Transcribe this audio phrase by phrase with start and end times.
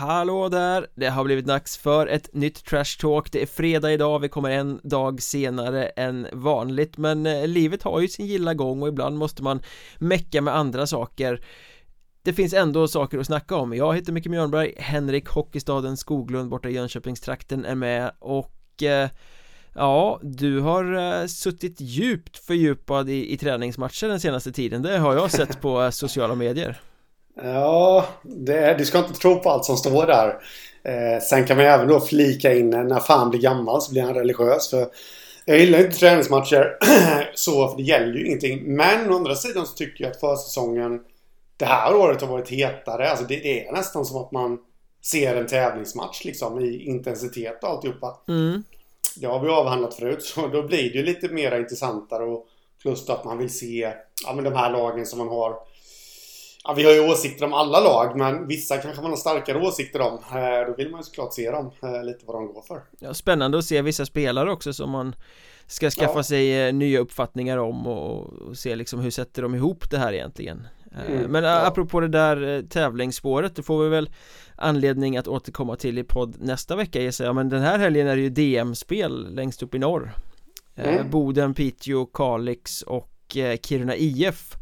[0.00, 0.86] Hallå där!
[0.94, 3.32] Det har blivit dags för ett nytt Trash Talk.
[3.32, 8.00] Det är fredag idag, vi kommer en dag senare än vanligt Men eh, livet har
[8.00, 9.62] ju sin gilla gång och ibland måste man
[9.98, 11.44] mecka med andra saker.
[12.22, 13.74] Det finns ändå saker att snacka om.
[13.74, 19.08] Jag heter Micke Mjörnberg Henrik Hockeystaden Skoglund borta i Jönköpingstrakten är med och eh,
[19.74, 24.82] Ja, du har eh, suttit djupt fördjupad i, i träningsmatcher den senaste tiden.
[24.82, 26.80] Det har jag sett på eh, sociala medier.
[27.34, 30.38] Ja, det, du ska inte tro på allt som står där.
[30.82, 34.14] Eh, sen kan man även då flika in när fan blir gammal så blir han
[34.14, 34.70] religiös.
[34.70, 34.86] För
[35.44, 36.78] jag gillar inte träningsmatcher
[37.34, 38.76] så, för det gäller ju ingenting.
[38.76, 41.00] Men å andra sidan så tycker jag att försäsongen
[41.56, 43.10] det här året har varit hetare.
[43.10, 44.58] Alltså det, det är nästan som att man
[45.04, 48.16] ser en tävlingsmatch liksom i intensitet och alltihopa.
[48.28, 48.62] Mm.
[49.16, 52.46] Det har vi avhandlat förut så då blir det ju lite mer intressantare och
[52.82, 53.92] plus att man vill se
[54.26, 55.54] ja, men de här lagen som man har
[56.64, 60.00] Ja, vi har ju åsikter om alla lag, men vissa kanske man har starkare åsikter
[60.00, 60.14] om.
[60.14, 62.82] Eh, då vill man ju såklart se dem, eh, lite vad de går för.
[62.98, 65.14] Ja, spännande att se vissa spelare också som man
[65.66, 66.22] ska skaffa ja.
[66.22, 70.66] sig eh, nya uppfattningar om och, se liksom hur sätter de ihop det här egentligen.
[71.08, 71.66] Mm, men ja.
[71.66, 74.10] apropå det där tävlingsspåret, det får vi väl
[74.56, 77.34] anledning att återkomma till i podd nästa vecka gissar jag.
[77.34, 80.12] Men den här helgen är det ju DM-spel längst upp i norr.
[80.76, 81.10] Mm.
[81.10, 83.10] Boden, Piteå, Kalix och
[83.62, 84.56] Kiruna IF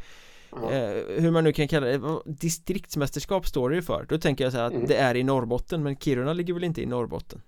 [0.53, 4.53] Eh, hur man nu kan kalla det, distriktsmästerskap står det ju för Då tänker jag
[4.53, 4.87] så här att mm.
[4.87, 7.43] det är i Norrbotten men Kiruna ligger väl inte i Norrbotten?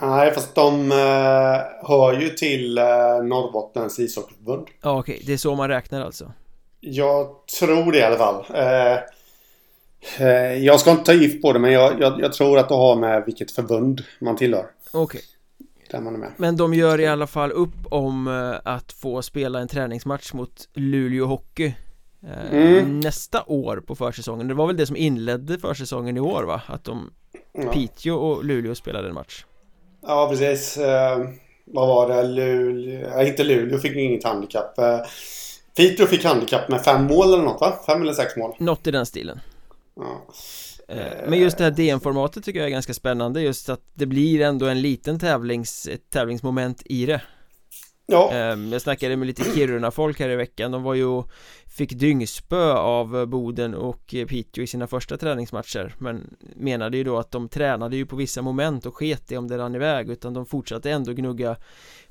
[0.00, 2.84] Nej fast de eh, hör ju till eh,
[3.22, 5.26] Norrbottens ishockeyförbund Ja okej, okay.
[5.26, 6.32] det är så man räknar alltså?
[6.80, 8.98] Jag tror det i alla fall eh,
[10.26, 12.74] eh Jag ska inte ta gift på det men jag, jag, jag tror att det
[12.74, 15.22] har med vilket förbund man tillhör Okej okay
[15.92, 19.22] där man är med Men de gör i alla fall upp om eh, att få
[19.22, 21.74] spela en träningsmatch mot Luleå Hockey
[22.26, 23.00] eh, mm.
[23.00, 26.62] Nästa år på försäsongen Det var väl det som inledde försäsongen i år va?
[26.66, 27.10] Att de
[27.52, 27.72] ja.
[27.72, 29.44] Piteå och Luleå spelade en match
[30.02, 30.84] Ja precis uh,
[31.64, 32.22] Vad var det?
[32.22, 34.74] Luleå, inte Luleå fick inget handikapp
[35.76, 37.78] Piteå fick handikapp med fem mål eller något va?
[37.86, 39.40] Fem eller sex mål Något i den stilen
[39.94, 40.71] Ja Eh,
[41.28, 44.66] men just det här DM-formatet tycker jag är ganska spännande just att det blir ändå
[44.66, 47.20] en liten tävlings, tävlingsmoment i det.
[48.06, 48.32] Ja.
[48.32, 51.22] Ehm, Jag snackade med lite Kiruna-folk här i veckan, de var ju
[51.66, 57.30] Fick dyngspö av Boden och Piteå i sina första träningsmatcher Men menade ju då att
[57.30, 60.46] de tränade ju på vissa moment och sket i om det rann iväg utan de
[60.46, 61.56] fortsatte ändå gnugga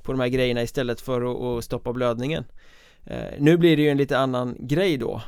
[0.03, 2.43] på de här grejerna istället för att stoppa blödningen.
[3.05, 5.21] Eh, Nu blir det ju en lite annan grej då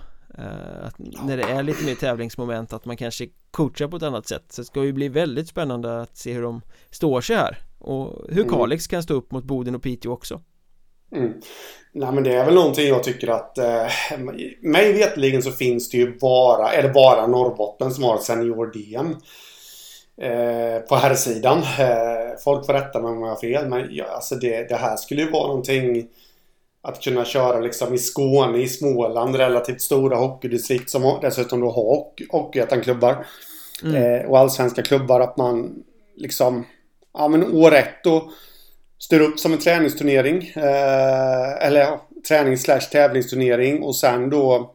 [0.82, 4.44] att när det är lite mer tävlingsmoment att man kanske coachar på ett annat sätt.
[4.50, 6.62] Så det ska ju bli väldigt spännande att se hur de
[6.92, 7.58] står sig här.
[7.80, 8.54] Och hur mm.
[8.54, 10.42] Kalix kan stå upp mot Boden och Piteå också.
[11.16, 11.34] Mm.
[11.92, 13.88] Nej men det är väl någonting jag tycker att eh,
[14.62, 19.16] Mig vetligen så finns det ju bara det bara Norrbotten som har senior-DM
[20.18, 24.06] eh, På här sidan eh, Folk får rätta mig om jag har fel men ja,
[24.06, 26.08] alltså det, det här skulle ju vara någonting
[26.84, 32.06] att kunna köra liksom i Skåne, i Småland, relativt stora hockeydistrikt som dessutom då har
[32.32, 33.26] Hockeyettan-klubbar.
[33.84, 33.96] Mm.
[33.96, 35.20] Eh, och allsvenska klubbar.
[35.20, 35.84] Att man
[36.16, 36.66] liksom,
[37.14, 38.32] ja men år ett då
[39.00, 40.54] styr upp som en träningsturnering.
[40.56, 44.73] Eh, eller ja, tränings slash tävlingsturnering och sen då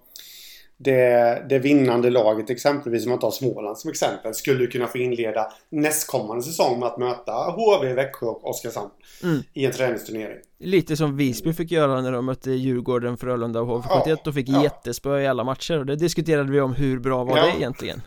[0.81, 5.53] det, det vinnande laget, exempelvis om man tar Småland som exempel, skulle kunna få inleda
[5.69, 8.91] nästkommande säsong med att möta HV, Växjö och Oskarshamn
[9.23, 9.43] mm.
[9.53, 10.39] i en träningsturnering.
[10.59, 14.49] Lite som Visby fick göra när de mötte Djurgården, Frölunda och HV71 ja, och fick
[14.49, 14.63] ja.
[14.63, 17.45] jättespö i alla matcher och det diskuterade vi om hur bra var ja.
[17.45, 18.03] det egentligen?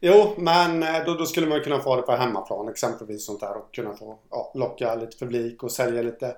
[0.00, 3.56] Jo, men eh, då, då, skulle man kunna få det på hemmaplan exempelvis sånt där
[3.56, 6.36] och kunna få ja, locka lite publik och sälja lite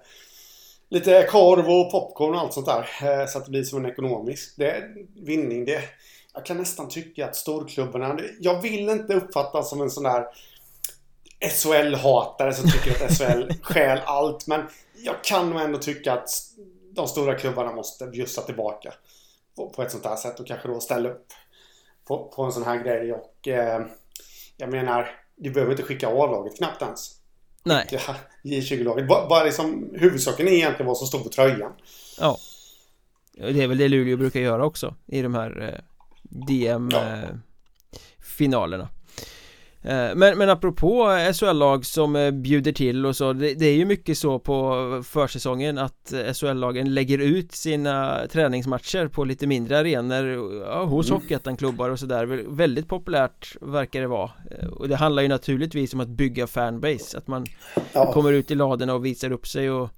[0.88, 2.88] lite korv och popcorn och allt sånt där.
[3.02, 4.84] Eh, så att det blir som en ekonomisk det,
[5.16, 5.64] vinning.
[5.64, 5.82] Det,
[6.34, 8.18] jag kan nästan tycka att storklubbarna...
[8.40, 10.26] Jag vill inte uppfattas som en sån där
[11.40, 14.46] SHL-hatare som tycker att SHL stjäl allt.
[14.46, 16.28] Men jag kan nog ändå tycka att
[16.92, 18.94] de stora klubbarna måste bjussa tillbaka
[19.56, 21.26] på, på ett sånt här sätt och kanske då ställa upp
[22.04, 23.12] på, på en sån här grej.
[23.12, 23.86] Och eh,
[24.56, 27.17] jag menar, du behöver inte skicka A-laget knappt ens.
[27.64, 27.86] Nej.
[28.42, 29.08] J20-laget.
[29.08, 31.72] Bara liksom, huvudsaken är egentligen vad som står på tröjan.
[32.20, 32.38] Ja.
[33.32, 35.74] Det är väl det Luleå brukar göra också i de här eh,
[36.46, 38.88] DM-finalerna.
[38.92, 38.97] Ja.
[39.82, 43.84] Eh, men, men apropå SHL-lag som eh, bjuder till och så det, det, är ju
[43.84, 50.26] mycket så på försäsongen att eh, SHL-lagen lägger ut sina träningsmatcher på lite mindre arenor
[50.66, 51.20] ja, hos mm.
[51.20, 54.30] Hockeyettan-klubbar och sådär Väldigt populärt verkar det vara
[54.70, 57.46] Och det handlar ju naturligtvis om att bygga fanbase Att man
[57.92, 58.12] ja.
[58.12, 59.90] kommer ut i ladorna och visar upp sig och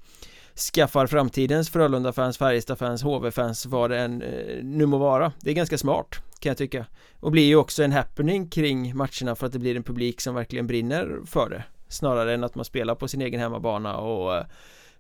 [0.75, 4.19] skaffar framtidens Frölunda-fans, Färjestad-fans, HV-fans, vad det än
[4.63, 6.87] nu må vara Det är ganska smart kan jag tycka.
[7.21, 10.35] Och blir ju också en happening kring matcherna för att det blir en publik som
[10.35, 11.65] verkligen brinner för det.
[11.89, 14.45] Snarare än att man spelar på sin egen hemmabana och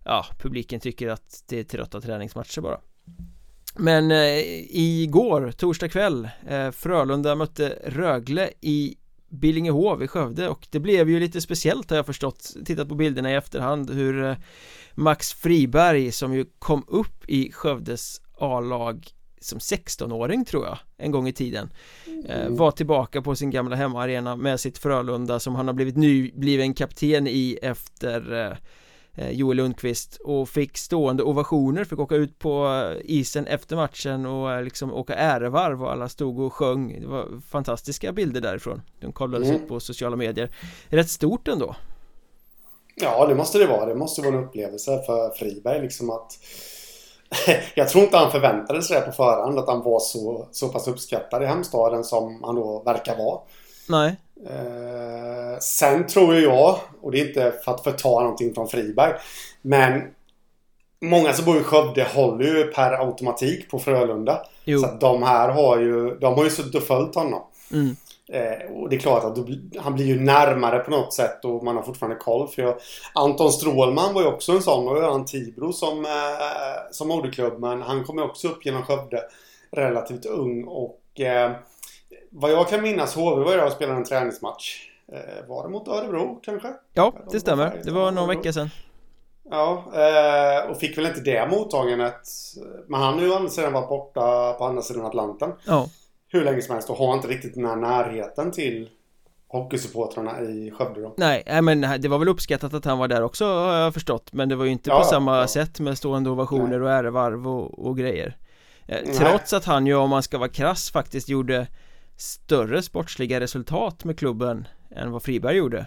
[0.04, 2.80] Ja, publiken tycker att det är trötta träningsmatcher bara.
[3.76, 4.38] Men eh,
[4.70, 8.96] igår, torsdag kväll eh, Frölunda mötte Rögle i
[9.28, 13.30] Billingehov i Skövde och det blev ju lite speciellt har jag förstått Tittat på bilderna
[13.30, 14.36] i efterhand hur eh,
[14.94, 19.08] Max Friberg som ju kom upp i Skövdes A-lag
[19.40, 21.72] som 16-åring tror jag en gång i tiden
[22.28, 22.56] eh, mm.
[22.56, 27.26] var tillbaka på sin gamla hemmaarena med sitt Frölunda som han har blivit nybliven kapten
[27.26, 28.56] i efter eh,
[29.14, 34.64] Eh, Joel Lundqvist och fick stående ovationer, fick åka ut på isen efter matchen och
[34.64, 39.48] liksom åka ärevarv och alla stod och sjöng Det var fantastiska bilder därifrån De kollades
[39.48, 39.62] mm.
[39.62, 40.50] upp på sociala medier
[40.88, 41.76] Rätt stort ändå
[42.94, 43.86] Ja, det måste det vara.
[43.86, 46.38] Det måste vara en upplevelse för Friberg liksom att
[47.74, 50.88] jag tror inte han förväntade sig det på förhand att han var så, så pass
[50.88, 53.40] uppskattad i hemstaden som han då verkar vara.
[53.88, 54.16] Nej.
[54.46, 59.12] Eh, sen tror jag, och det är inte för att förta någonting från Friberg,
[59.62, 60.02] men
[61.02, 64.46] Många som bor i Skövde håller ju per automatik på Frölunda.
[64.64, 64.78] Jo.
[64.78, 67.42] Så att de här har ju, de har ju suttit och följt honom.
[67.72, 67.96] Mm.
[68.32, 69.38] Eh, och det är klart att
[69.78, 72.48] han blir ju närmare på något sätt och man har fortfarande koll.
[72.48, 72.74] För jag,
[73.14, 74.88] Anton Strålman var ju också en sån.
[74.88, 76.10] Och han Tibro som, eh,
[76.90, 77.60] som moderklubb.
[77.60, 79.22] Men han kom ju också upp genom Skövde
[79.70, 80.64] relativt ung.
[80.64, 81.52] Och eh,
[82.30, 84.90] vad jag kan minnas, HV var jag och spelade en träningsmatch.
[85.12, 86.68] Eh, var det mot Örebro kanske?
[86.94, 87.80] Ja, det stämmer.
[87.84, 88.70] Det var någon vecka sedan.
[89.50, 92.20] Ja, eh, och fick väl inte det mottagandet.
[92.86, 95.52] Men han har ju sedan varit borta på andra sidan Atlanten.
[95.66, 95.86] Ja.
[96.32, 98.88] Hur länge som helst och har inte riktigt den här närheten till
[99.48, 101.14] hockeysupportrarna i Skövde då.
[101.16, 104.48] Nej, men det var väl uppskattat att han var där också har jag förstått Men
[104.48, 105.46] det var ju inte ja, på samma ja.
[105.46, 106.80] sätt med stående ovationer Nej.
[106.80, 108.36] och ärevarv och, och grejer
[108.86, 111.66] eh, Trots att han ju om man ska vara krass faktiskt gjorde
[112.16, 115.86] större sportsliga resultat med klubben än vad Friberg gjorde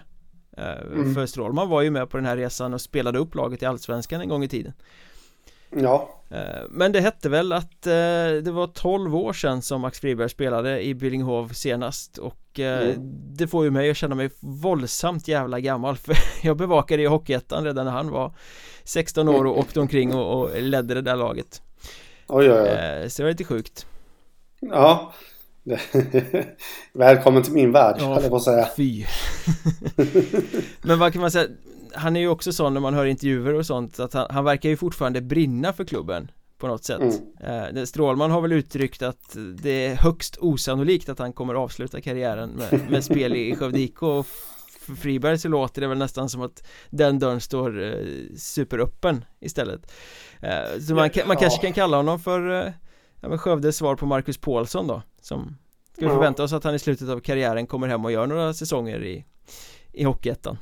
[0.56, 1.14] eh, mm.
[1.14, 4.20] För Strålman var ju med på den här resan och spelade upp laget i Allsvenskan
[4.20, 4.72] en gång i tiden
[5.76, 7.92] Ja eh, Men det hette väl att eh,
[8.42, 12.94] det var 12 år sedan som Max Friberg spelade i Billingehov senast och mm.
[13.36, 17.64] det får ju mig att känna mig våldsamt jävla gammal för jag bevakade i Hockeyettan
[17.64, 18.32] redan när han var
[18.84, 21.62] 16 år och åkte omkring och, och ledde det där laget
[22.28, 23.10] Oj, oj, oj.
[23.10, 23.86] Så det var lite sjukt
[24.60, 25.12] Ja
[26.92, 28.68] Välkommen till min värld, ja, jag på att säga.
[28.76, 29.04] Fy.
[30.82, 31.48] Men vad kan man säga?
[31.94, 34.68] Han är ju också sån när man hör intervjuer och sånt att han, han verkar
[34.68, 37.20] ju fortfarande brinna för klubben på något sätt.
[37.40, 37.76] Mm.
[37.76, 42.50] eh, Strålman har väl uttryckt att det är högst osannolikt att han kommer avsluta karriären
[42.50, 44.26] med, med spel i Skövde IK och
[44.80, 47.94] för Friberg så låter det väl nästan som att den dörren står eh,
[48.36, 49.92] superöppen istället.
[50.40, 52.72] Eh, Så man, man kanske kan kalla honom för eh,
[53.20, 55.56] ja, men Skövdes svar på Marcus Paulsson då Som
[55.92, 58.54] Ska vi förvänta oss att han i slutet av karriären kommer hem och gör några
[58.54, 59.24] säsonger i
[59.92, 60.58] I Hockeyettan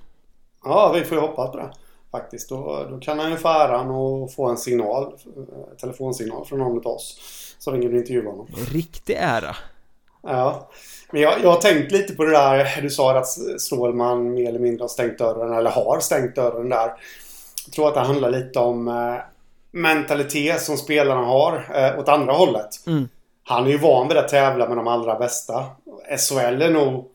[0.65, 1.71] Ja, vi får ju hoppas på det
[2.11, 6.59] Faktiskt, då, då kan han ju få äran och få en signal eh, Telefonsignal från
[6.59, 7.21] någon av oss
[7.59, 9.57] Som ringer och intervjuar honom Riktig ära
[10.23, 10.71] Ja
[11.11, 13.29] Men jag, jag har tänkt lite på det där Du sa att
[13.61, 16.93] Stålman mer eller mindre har stängt dörren Eller har stängt dörren där
[17.67, 19.17] Jag tror att det handlar lite om eh,
[19.73, 22.87] mentalitet som spelarna har eh, åt andra hållet.
[22.87, 23.09] Mm.
[23.45, 25.65] Han är ju van vid att tävla med de allra bästa.
[26.19, 27.09] SHL är nog...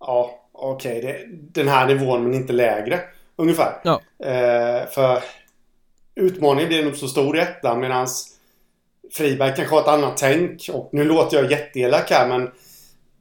[0.00, 0.98] Ja, okej.
[0.98, 3.00] Okay, den här nivån men inte lägre.
[3.36, 3.80] Ungefär.
[3.82, 4.00] Ja.
[4.24, 5.22] Eh, för
[6.14, 8.06] utmaningen blir nog så stor i ettan medan
[9.12, 10.70] Friberg kanske har ett annat tänk.
[10.72, 12.50] Och nu låter jag jätteelak här men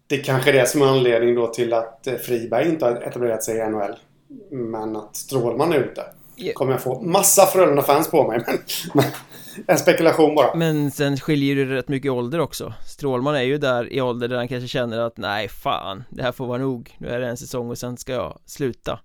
[0.07, 3.43] det kanske är det som är anledningen då till att eh, Friberg inte har etablerat
[3.43, 3.95] sig i NHL.
[4.51, 6.03] Men att Strålman är ute.
[6.53, 8.57] Kommer jag få massa Frölunda-fans på mig men,
[8.93, 9.05] men,
[9.67, 13.93] En spekulation bara Men sen skiljer det rätt mycket ålder också Strålman är ju där
[13.93, 17.07] i ålder där han kanske känner att nej fan Det här får vara nog Nu
[17.07, 19.00] är det en säsong och sen ska jag sluta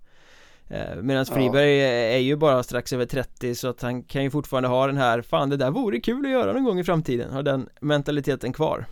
[0.69, 1.87] eh, Medan Friberg ja.
[1.87, 5.21] är ju bara strax över 30 så att han kan ju fortfarande ha den här
[5.21, 8.85] Fan det där vore kul att göra någon gång i framtiden Ha den mentaliteten kvar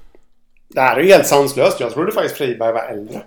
[0.68, 3.22] Det här är ju helt sanslöst Jag trodde faktiskt Friberg var äldre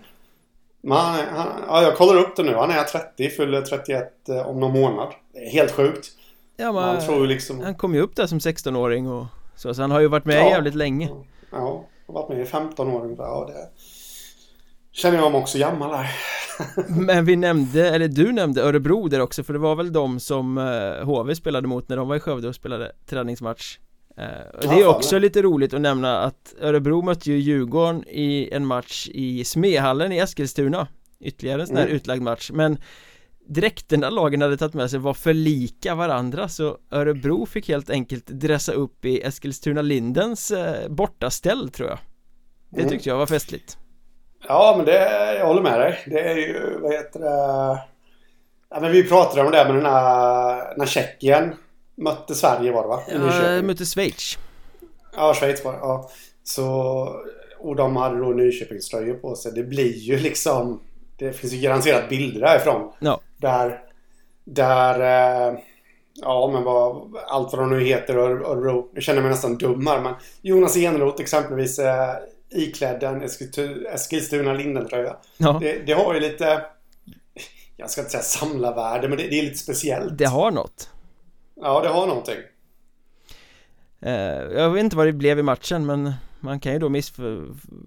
[0.82, 2.54] man, han, ja, jag kollar upp det nu.
[2.54, 5.12] Han är 30, fyller 31 eh, om någon månad.
[5.32, 6.08] Det är helt sjukt.
[6.56, 7.60] Ja, man, man tror liksom...
[7.60, 10.36] Han kom ju upp där som 16-åring och så, så han har ju varit med
[10.36, 11.10] ja, jävligt länge.
[11.50, 13.24] Ja, har varit med i 15 år ungefär.
[13.24, 13.68] Ja, det
[14.92, 16.10] känner jag mig också gammal här.
[17.06, 20.56] Men vi nämnde, eller du nämnde Örebro där också för det var väl de som
[21.04, 23.78] HV eh, spelade mot när de var i Skövde och spelade träningsmatch
[24.16, 28.66] Eh, det är också lite roligt att nämna att Örebro mötte ju Djurgården i en
[28.66, 30.86] match i Smehallen i Eskilstuna
[31.20, 31.96] Ytterligare en sån här mm.
[31.96, 32.78] utlagd match men
[33.46, 38.26] Dräkterna lagen hade tagit med sig var för lika varandra så Örebro fick helt enkelt
[38.26, 41.98] dressa upp i Eskilstuna Lindens eh, bortaställ tror jag
[42.70, 42.90] Det mm.
[42.90, 43.78] tyckte jag var festligt.
[44.48, 45.98] Ja, men det, jag håller med dig.
[46.06, 47.82] Det är ju, vad heter det?
[48.70, 51.54] Ja, men vi pratade om det med den här, när Tjeckien
[51.94, 53.02] mötte Sverige var det va?
[53.08, 54.38] Ja, mötte Schweiz.
[55.16, 55.78] Ja, Schweiz var det.
[55.78, 56.10] Ja.
[56.42, 56.66] Så,
[57.58, 59.52] och de hade då Nyköpingströjor på sig.
[59.52, 60.80] Det blir ju liksom...
[61.16, 62.92] Det finns ju garanterat bilder därifrån.
[62.98, 63.20] Ja.
[63.42, 63.80] Där...
[64.44, 65.00] Där...
[65.00, 65.58] Eh,
[66.14, 67.16] ja, men vad...
[67.26, 68.88] Allt vad de nu heter Örebro.
[68.94, 72.14] Jag känner mig nästan dum här, men Jonas Eneroth exempelvis eh,
[72.50, 73.22] iklädd en
[73.92, 75.16] Eskilstuna Linden-tröja.
[75.36, 75.58] Ja.
[75.60, 76.64] Det, det, har ju lite...
[77.76, 80.18] Jag ska inte säga samlarvärde, men det, det, är lite speciellt.
[80.18, 80.90] Det har något.
[81.54, 82.38] Ja, det har någonting.
[84.00, 84.12] Eh,
[84.60, 87.12] jag vet inte vad det blev i matchen, men man kan ju då miss,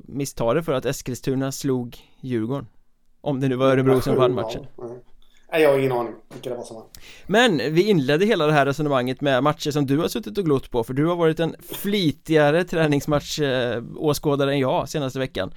[0.05, 2.67] missta det för att Eskilstuna slog Djurgården
[3.21, 4.67] Om det nu var Örebro som vann matchen
[5.55, 6.85] Nej, jag har ingen aning vilka det var som vann
[7.25, 10.71] Men vi inledde hela det här resonemanget med matcher som du har suttit och glott
[10.71, 15.53] på För du har varit en flitigare träningsmatchåskådare än jag senaste veckan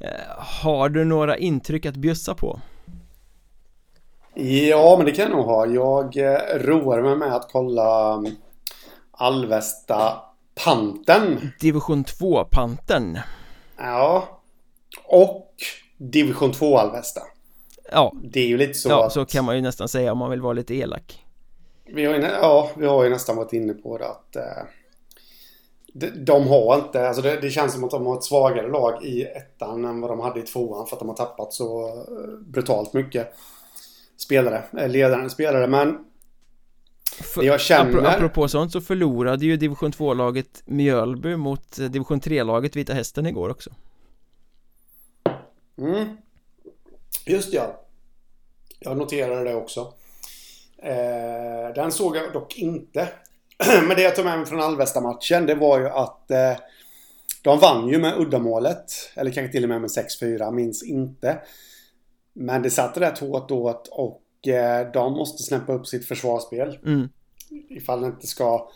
[0.00, 0.08] eh,
[0.38, 2.60] Har du några intryck att bjussa på?
[4.34, 5.66] Ja, men det kan jag nog ha.
[5.66, 8.32] Jag eh, roar mig med att kolla mm,
[9.10, 10.12] Alvesta
[10.64, 11.52] Panten.
[11.60, 13.18] Division 2-panten.
[13.76, 14.40] Ja.
[15.04, 15.54] Och
[15.98, 17.20] Division 2 Alvesta.
[17.92, 18.12] Ja.
[18.22, 19.12] Det är ju lite så Ja, att...
[19.12, 21.24] så kan man ju nästan säga om man vill vara lite elak.
[21.84, 24.42] Vi har ju, ja, vi har ju nästan varit inne på det att eh,
[25.94, 29.04] de, de, har inte, alltså det, det, känns som att de har ett svagare lag
[29.04, 32.38] i ettan än vad de hade i tvåan för att de har tappat så eh,
[32.46, 33.34] brutalt mycket
[34.16, 35.66] spelare, eh, ledande spelare.
[35.66, 36.04] Men
[37.34, 38.16] för, jag känner...
[38.16, 43.48] Apropå sånt så förlorade ju division 2-laget Mjölby mot eh, division 3-laget Vita Hästen igår
[43.48, 43.70] också.
[45.78, 46.16] Mm.
[47.26, 47.80] Just ja.
[48.78, 49.94] Jag noterade det också.
[50.82, 53.08] Eh, den såg jag dock inte.
[53.82, 56.56] Men det jag tog med mig från Alvesta-matchen det var ju att eh,
[57.42, 58.92] de vann ju med uddamålet.
[59.14, 61.38] Eller kanske till och med med 6-4, minns inte.
[62.32, 66.78] Men det satt rätt hårt åt och eh, de måste snäppa upp sitt försvarsspel.
[66.84, 67.08] Mm.
[67.70, 68.70] Ifall det inte ska...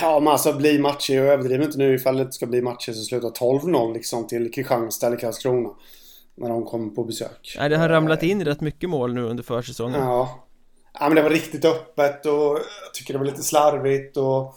[0.00, 2.92] Ja, men alltså bli matcher, jag överdriver inte nu, ifall det inte ska bli matcher
[2.92, 5.70] som slutar 12-0 liksom till Kristianstad eller Karlskrona.
[6.40, 7.54] När de kommer på besök.
[7.58, 10.00] Nej, det har ramlat in rätt mycket mål nu under försäsongen.
[10.00, 10.46] Ja.
[10.92, 14.54] Ja, men det var riktigt öppet och jag tycker det var lite slarvigt och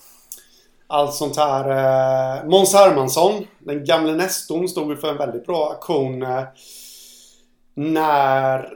[0.88, 1.70] allt sånt här.
[1.70, 6.24] Eh, Måns Hermansson, den gamle Nestorn, stod för en väldigt bra aktion.
[6.24, 6.44] Eh,
[7.76, 8.70] när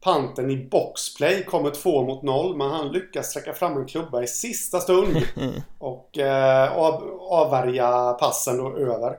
[0.00, 4.26] panten i boxplay kommer två mot noll men han lyckas sträcka fram en klubba i
[4.26, 5.16] sista stund
[5.78, 9.16] och eh, av, avvärja passen då över.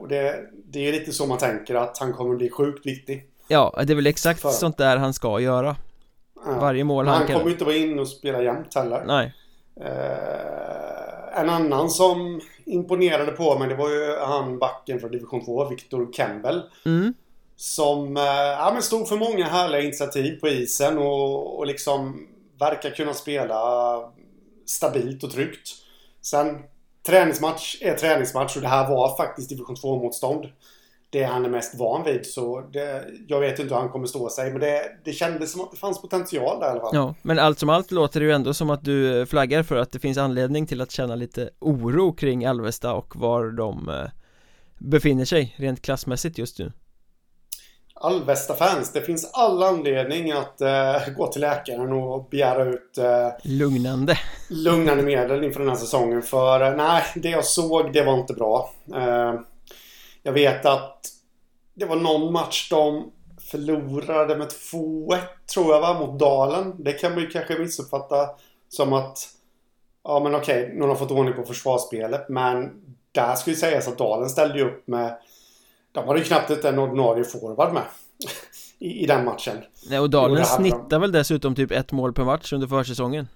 [0.00, 3.26] Och det, det är lite så man tänker att han kommer bli sjukt viktig.
[3.48, 4.48] Ja, det är väl exakt för.
[4.48, 5.76] sånt där han ska göra.
[6.44, 6.58] Ja.
[6.60, 7.38] Varje mål han, han kan...
[7.38, 9.04] kommer inte vara in och spela jämt heller.
[9.06, 9.34] Nej.
[9.80, 15.68] Eh, en annan som imponerade på mig det var ju han backen från division 2,
[15.68, 16.62] Victor Campbell.
[16.86, 17.14] Mm.
[17.56, 22.26] Som eh, ja, men stod för många härliga initiativ på isen och, och liksom
[22.58, 23.96] verkar kunna spela
[24.66, 25.68] stabilt och tryggt.
[26.22, 26.62] Sen
[27.06, 30.46] träningsmatch är träningsmatch och det här var faktiskt division 2-motstånd.
[31.12, 34.28] Det han är mest van vid så det, jag vet inte hur han kommer stå
[34.28, 36.90] sig men det, det kändes som att det fanns potential där i alla fall.
[36.94, 39.76] Ja, men allt som allt låter det ju ändå som att du eh, flaggar för
[39.76, 44.10] att det finns anledning till att känna lite oro kring Alvesta och var de eh,
[44.78, 46.72] befinner sig rent klassmässigt just nu.
[48.02, 54.18] Alvesta-fans, det finns all anledning att uh, gå till läkaren och begära ut uh, Lugnande.
[54.48, 56.22] Lugnande medel inför den här säsongen.
[56.22, 58.74] För uh, nej, det jag såg det var inte bra.
[60.22, 60.98] Jag vet att
[61.74, 63.12] det var någon match de
[63.50, 65.18] förlorade med 2-1
[65.54, 66.74] tror jag va, mot Dalen.
[66.78, 68.30] Det kan man ju kanske missuppfatta
[68.68, 69.28] som att
[70.04, 72.70] Ja men okej, någon har fått ordning på försvarsspelet men
[73.12, 75.18] där skulle sägas att Dalen ställde ju upp med
[75.92, 77.82] de hade ju knappt en ordinarie forward med
[78.78, 79.56] i, i den matchen.
[79.88, 81.00] Nej, och Dalen snittar de...
[81.00, 83.28] väl dessutom typ ett mål per match under försäsongen?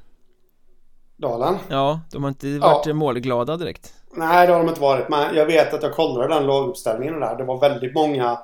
[1.17, 1.57] Dalen?
[1.69, 2.95] Ja, de har inte varit ja.
[2.95, 3.95] målglada direkt.
[4.17, 5.09] Nej, det har de inte varit.
[5.09, 7.37] Men jag vet att jag kollade den laguppställningen där.
[7.37, 8.39] Det var väldigt många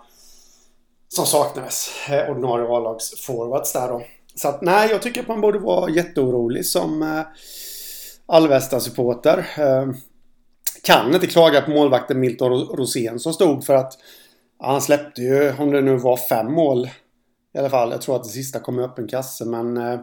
[1.08, 2.08] som saknades.
[2.10, 4.02] Eh, ordinarie A-lags-forwards där då.
[4.34, 7.22] Så att nej, jag tycker att man borde vara jätteorolig som eh,
[8.26, 9.38] Alvesta-supporter.
[9.58, 9.88] Eh,
[10.82, 13.98] kan inte klaga på målvakten Milton Rosén som stod för att
[14.58, 16.90] han släppte ju, om det nu var fem mål
[17.54, 17.90] i alla fall.
[17.90, 20.00] Jag tror att det sista kom i öppen kasse men eh,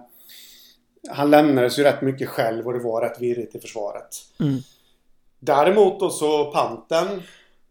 [1.10, 4.10] han lämnades ju rätt mycket själv och det var rätt virrigt i försvaret.
[4.40, 4.58] Mm.
[5.40, 7.22] Däremot då så Panten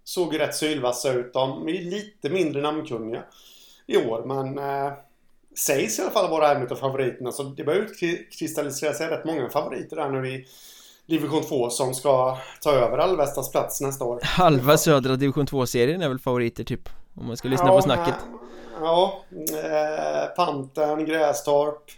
[0.05, 1.33] såg ju rätt sylvassa ut.
[1.33, 3.23] De är lite mindre namnkunniga
[3.87, 4.93] i år men eh,
[5.59, 7.33] sägs i alla fall vara en av favoriterna.
[7.33, 10.47] Så det börjar utkristallisera sig rätt många favoriter där nu i
[11.07, 14.21] division 2 som ska ta över Alvestas plats nästa år.
[14.23, 16.89] Halva södra division 2-serien är väl favoriter typ?
[17.15, 18.15] Om man ska lyssna ja, på snacket.
[18.81, 21.91] Ja, eh, Panten, Grästorp.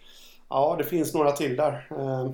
[0.49, 1.87] Ja, det finns några till där.
[1.91, 2.31] Eh,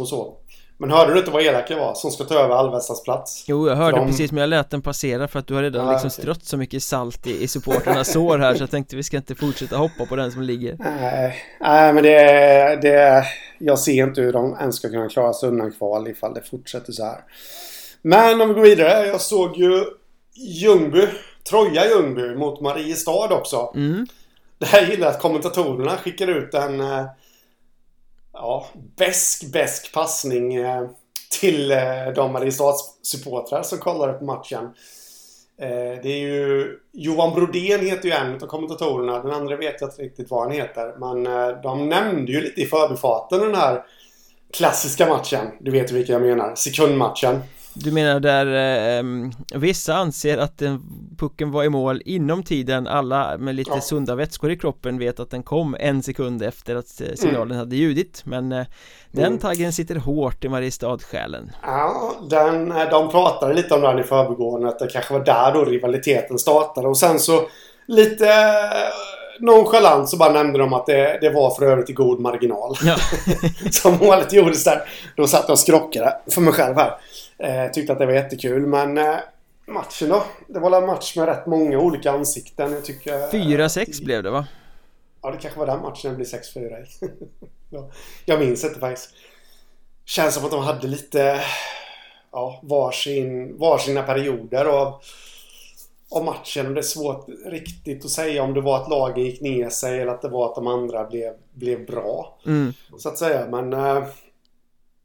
[0.00, 0.36] och så.
[0.84, 3.44] Men hörde du inte vad elak jag var som ska ta över Alvestas plats?
[3.46, 4.06] Jo, jag hörde de...
[4.06, 6.22] precis men jag lät den passera för att du har redan ja, liksom okay.
[6.22, 9.34] strött så mycket salt i, i supporternas sår här så jag tänkte vi ska inte
[9.34, 10.76] fortsätta hoppa på den som ligger.
[10.78, 13.24] Nej, nej men det, det...
[13.58, 16.92] Jag ser inte hur de ens ska kunna klara sig undan kval ifall det fortsätter
[16.92, 17.18] så här.
[18.02, 19.06] Men om vi går vidare.
[19.06, 19.84] Jag såg ju
[20.34, 21.06] Ljungby,
[21.50, 23.72] Troja Ljungby mot Mariestad också.
[23.74, 24.06] Mm.
[24.58, 27.04] Det här gillar att kommentatorerna skickar ut en eh,
[28.34, 30.86] ja, bäsk, bäsk passning eh,
[31.40, 31.78] till eh,
[32.14, 34.64] de Mariestads-supportrar som kollade på matchen.
[35.60, 39.22] Eh, det är ju Johan Brodén heter ju en av kommentatorerna.
[39.22, 40.94] Den andra vet jag inte riktigt vad han heter.
[40.98, 41.24] Men
[41.62, 43.84] de nämnde ju lite i förbifarten den här
[44.52, 45.46] klassiska matchen.
[45.60, 46.54] Du vet vilken jag menar.
[46.54, 47.40] Sekundmatchen.
[47.74, 48.46] Du menar där
[48.98, 49.04] eh,
[49.54, 50.82] vissa anser att den,
[51.18, 53.80] pucken var i mål inom tiden Alla med lite ja.
[53.80, 57.58] sunda vätskor i kroppen vet att den kom en sekund efter att eh, signalen mm.
[57.58, 58.66] hade ljudit Men eh,
[59.10, 59.38] den mm.
[59.38, 64.68] taggen sitter hårt i Mariestad-själen Ja, den, eh, de pratade lite om den i förbigående
[64.68, 67.48] att det kanske var där då rivaliteten startade och sen så
[67.86, 72.20] lite eh, nonchalant så bara nämnde de att det, det var för övrigt i god
[72.20, 72.76] marginal.
[72.84, 72.96] Ja.
[73.70, 74.82] Som målet gjordes där.
[75.16, 76.94] Då satt jag och skrockade för mig själv här.
[77.38, 79.16] Eh, tyckte att det var jättekul men eh,
[79.66, 80.24] matchen då?
[80.48, 82.72] Det var en match med rätt många olika ansikten.
[82.72, 83.12] Jag tycker...
[83.12, 84.46] 4-6 eh, blev det va?
[85.22, 86.86] Ja, det kanske var den matchen det blev 6-4 i.
[87.70, 87.90] ja,
[88.24, 89.10] jag minns inte faktiskt.
[90.04, 91.40] Känns som att de hade lite
[92.32, 95.02] ja, varsin, varsina perioder av,
[96.10, 96.74] av matchen.
[96.74, 100.12] Det är svårt riktigt att säga om det var att lagen gick ner sig eller
[100.12, 102.38] att det var att de andra blev, blev bra.
[102.46, 102.72] Mm.
[102.98, 103.46] Så att säga.
[103.46, 104.04] Men eh,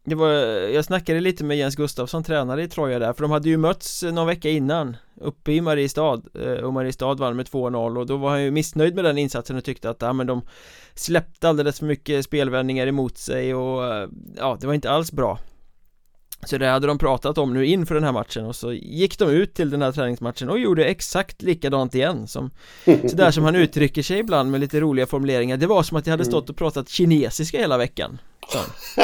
[0.09, 0.31] det var,
[0.73, 4.03] jag snackade lite med Jens Gustafsson, tränare i Troja där, för de hade ju mötts
[4.03, 8.17] eh, någon vecka innan Uppe i Mariestad eh, och Mariestad vann med 2-0 och då
[8.17, 10.41] var han ju missnöjd med den insatsen och tyckte att ja, men de
[10.95, 15.39] släppte alldeles för mycket spelvändningar emot sig och eh, ja, det var inte alls bra
[16.45, 19.29] så det hade de pratat om nu inför den här matchen och så gick de
[19.29, 22.51] ut till den här träningsmatchen och gjorde exakt likadant igen som
[22.85, 26.11] Sådär som han uttrycker sig ibland med lite roliga formuleringar Det var som att jag
[26.11, 28.21] hade stått och pratat kinesiska hela veckan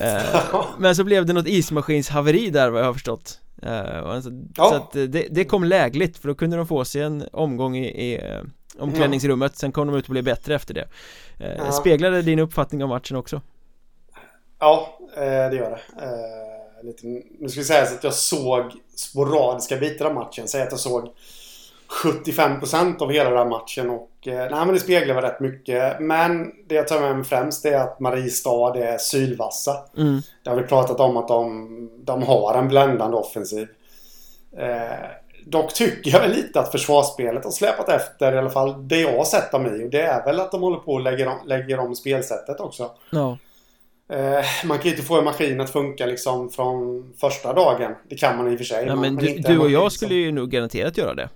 [0.00, 4.68] eh, Men så blev det något ismaskinshaveri där vad jag har förstått eh, alltså, ja.
[4.68, 7.86] Så att det, det, kom lägligt för då kunde de få sig en omgång i,
[7.86, 8.40] i eh,
[8.78, 9.56] omklädningsrummet.
[9.56, 10.88] Sen kom de ut och blev bättre efter det
[11.38, 11.72] eh, ja.
[11.72, 13.40] Speglade din uppfattning av matchen också?
[14.58, 16.04] Ja, eh, det gör det.
[16.04, 17.06] Eh, lite,
[17.38, 20.48] nu ska vi säga att jag såg sporadiska bitar av matchen.
[20.48, 21.08] Säg att jag såg
[22.04, 26.00] 75% av hela den matchen och eh, nej men det speglar väl rätt mycket.
[26.00, 29.76] Men det jag tar med mig främst är att Mariestad är sylvassa.
[29.96, 30.20] Mm.
[30.44, 33.68] Det har vi pratat om att de, de har en bländande offensiv.
[34.58, 35.06] Eh,
[35.46, 39.16] dock tycker jag väl lite att försvarsspelet har släpat efter i alla fall det jag
[39.16, 39.84] har sett dem i.
[39.86, 42.90] Och det är väl att de håller på att lägga om, lägger om spelsättet också.
[43.10, 43.38] Ja.
[44.08, 47.94] Eh, man kan ju inte få en maskin att funka liksom från första dagen.
[48.08, 48.86] Det kan man i och för sig.
[48.86, 51.28] Ja, men du, du och jag skulle ju nog garanterat göra det.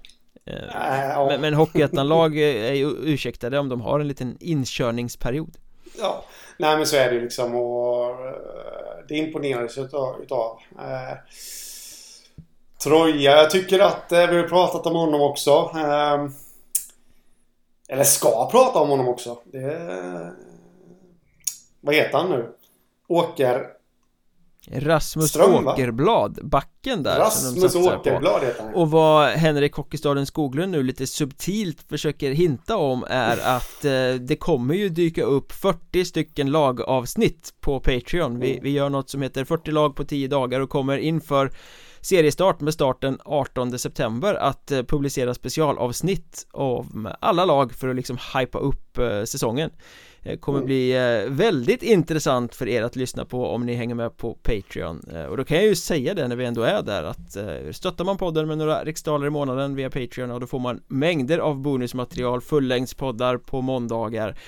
[0.47, 5.57] Äh, men, men Hockeyettan-lag är ju ursäktade om de har en liten inkörningsperiod.
[5.99, 6.25] Ja,
[6.57, 8.17] nej men så är det ju liksom och
[9.09, 10.59] det imponerades utav, utav.
[10.79, 11.19] Eh,
[12.83, 15.71] Troja, jag tycker att eh, vi har pratat om honom också.
[15.75, 16.27] Eh,
[17.89, 19.39] eller ska prata om honom också.
[19.45, 20.33] Det,
[21.81, 22.53] vad heter han nu?
[23.11, 23.67] Åker...
[24.73, 28.75] Rasmus Ström, Åkerblad, backen där Rasmus Åkerblad heter han.
[28.75, 34.37] Och vad Henrik Hockeystaden Skoglund nu lite subtilt försöker hinta om är att eh, det
[34.41, 38.41] kommer ju dyka upp 40 stycken lagavsnitt på Patreon.
[38.41, 38.65] Vi, mm.
[38.65, 41.53] vi gör något som heter 40 lag på 10 dagar och kommer inför
[42.01, 48.19] seriestart med starten 18 september att eh, publicera specialavsnitt av alla lag för att liksom
[48.35, 49.71] hypa upp eh, säsongen
[50.41, 50.67] kommer mm.
[50.67, 55.03] bli eh, väldigt intressant för er att lyssna på om ni hänger med på Patreon.
[55.15, 57.37] Eh, och då kan jag ju säga det när vi ändå är där att
[57.77, 61.39] stöttar man podden med några riksdaler i månaden via Patreon och då får man mängder
[61.39, 64.39] av bonusmaterial, fullängdspoddar på måndagar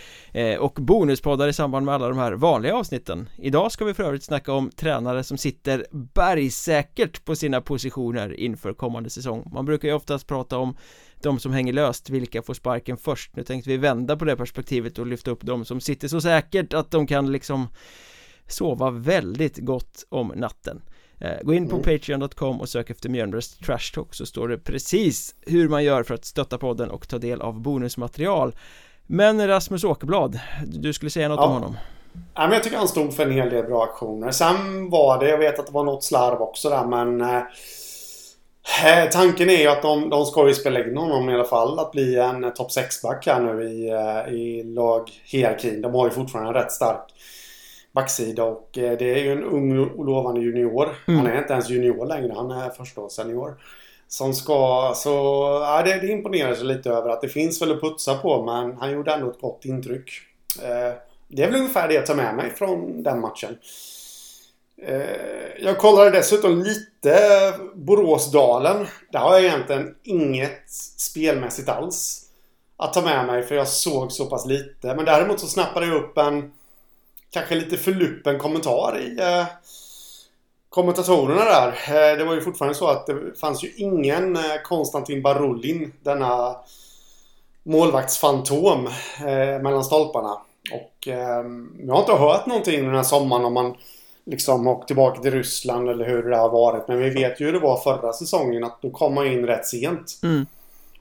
[0.59, 3.29] och bonuspoddar i samband med alla de här vanliga avsnitten.
[3.39, 8.75] Idag ska vi för övrigt snacka om tränare som sitter bergsäkert på sina positioner inför
[8.75, 9.51] kommande säsong.
[9.53, 10.77] Man brukar ju oftast prata om
[11.23, 13.37] de som hänger löst, vilka får sparken först?
[13.37, 16.75] Nu tänkte vi vända på det perspektivet och lyfta upp de som sitter så säkert
[16.75, 17.69] att de kan liksom
[18.47, 20.83] sova väldigt gott om natten
[21.19, 21.85] eh, Gå in på mm.
[21.85, 26.15] Patreon.com och sök efter Mjölnbergs Trash Talk så står det precis hur man gör för
[26.15, 28.57] att stötta podden och ta del av bonusmaterial
[29.07, 31.47] Men Rasmus Åkerblad, du skulle säga något ja.
[31.47, 31.77] om honom?
[32.13, 34.31] Ja, men jag tycker han stod för en hel del bra aktioner.
[34.31, 37.43] Sen var det, jag vet att det var något slarv också där men eh,
[39.13, 41.79] Tanken är ju att de, de ska ju spela in honom i alla fall.
[41.79, 45.83] Att bli en topp 6-back här nu i, eh, i laghierarkin.
[45.83, 47.13] De har ju fortfarande en rätt stark
[47.93, 50.89] backsida och eh, det är ju en ung och lovande junior.
[51.09, 51.21] Mm.
[51.21, 52.33] Han är inte ens junior längre.
[52.37, 53.55] Han är förstaårssenior.
[54.09, 55.11] Som ska, så
[55.63, 58.77] ja, det, det imponerar sig lite över att det finns väl att putsa på men
[58.77, 60.11] han gjorde ändå ett gott intryck.
[60.63, 60.95] Eh,
[61.29, 63.57] det är väl ungefär det jag tar med mig från den matchen.
[64.87, 68.87] Eh, jag kollade dessutom lite Boråsdalen.
[69.13, 72.29] Där har jag egentligen inget spelmässigt alls
[72.77, 74.95] att ta med mig för jag såg så pass lite.
[74.95, 76.53] Men däremot så snappade jag upp en
[77.31, 79.47] kanske lite förluppen kommentar i eh,
[80.69, 81.69] kommentatorerna där.
[81.69, 86.57] Eh, det var ju fortfarande så att det fanns ju ingen eh, Konstantin Barulin, denna
[87.63, 88.87] målvaktsfantom
[89.19, 90.39] eh, mellan stolparna.
[90.73, 91.45] Och eh,
[91.79, 93.77] jag har inte hört någonting den här sommaren om man
[94.27, 96.89] liksom åkt tillbaka till Ryssland eller hur det har varit.
[96.89, 99.67] Men vi vet ju hur det var förra säsongen att då kom man in rätt
[99.67, 100.19] sent.
[100.23, 100.47] Mm.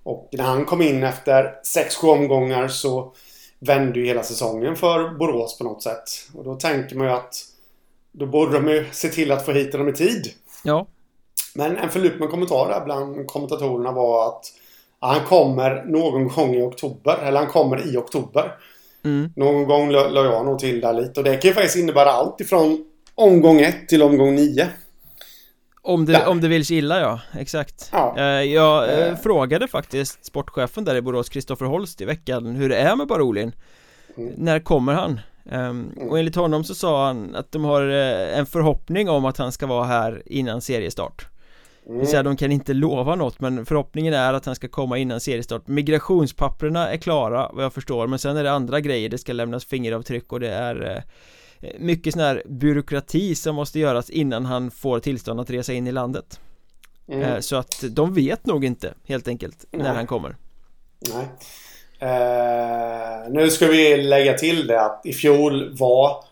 [0.03, 3.13] Och när han kom in efter 6-7 omgångar så
[3.59, 6.03] vände ju hela säsongen för Borås på något sätt.
[6.35, 7.45] Och då tänker man ju att
[8.11, 10.27] då borde de ju se till att få hit honom i tid.
[10.63, 10.87] Ja.
[11.55, 14.45] Men en förlupen kommentar där bland kommentatorerna var att
[14.99, 17.17] han kommer någon gång i oktober.
[17.23, 18.51] Eller han kommer i oktober.
[19.05, 19.33] Mm.
[19.35, 21.19] Någon gång la jag nog till där lite.
[21.19, 22.85] Och det kan ju faktiskt innebära allt ifrån
[23.21, 24.67] omgång 1 till omgång 9.
[25.83, 28.15] Om det, om det vill illa ja, exakt ja.
[28.17, 29.15] Eh, jag eh, eh.
[29.15, 33.51] frågade faktiskt sportchefen där i Borås, Kristoffer Holst i veckan hur det är med Barolin
[34.17, 34.33] mm.
[34.37, 35.19] När kommer han?
[35.43, 39.37] Um, och enligt honom så sa han att de har uh, en förhoppning om att
[39.37, 41.25] han ska vara här innan seriestart
[41.85, 41.97] mm.
[41.97, 44.97] Det vill säga de kan inte lova något men förhoppningen är att han ska komma
[44.97, 49.17] innan seriestart Migrationspapperna är klara vad jag förstår men sen är det andra grejer Det
[49.17, 51.01] ska lämnas fingeravtryck och det är uh,
[51.79, 55.91] mycket sån här byråkrati som måste göras innan han får tillstånd att resa in i
[55.91, 56.39] landet.
[57.07, 57.21] Mm.
[57.21, 59.83] Eh, så att de vet nog inte helt enkelt Nej.
[59.83, 60.35] när han kommer.
[60.99, 61.25] Nej.
[61.99, 66.23] Eh, Nu ska vi lägga till det att i fjol var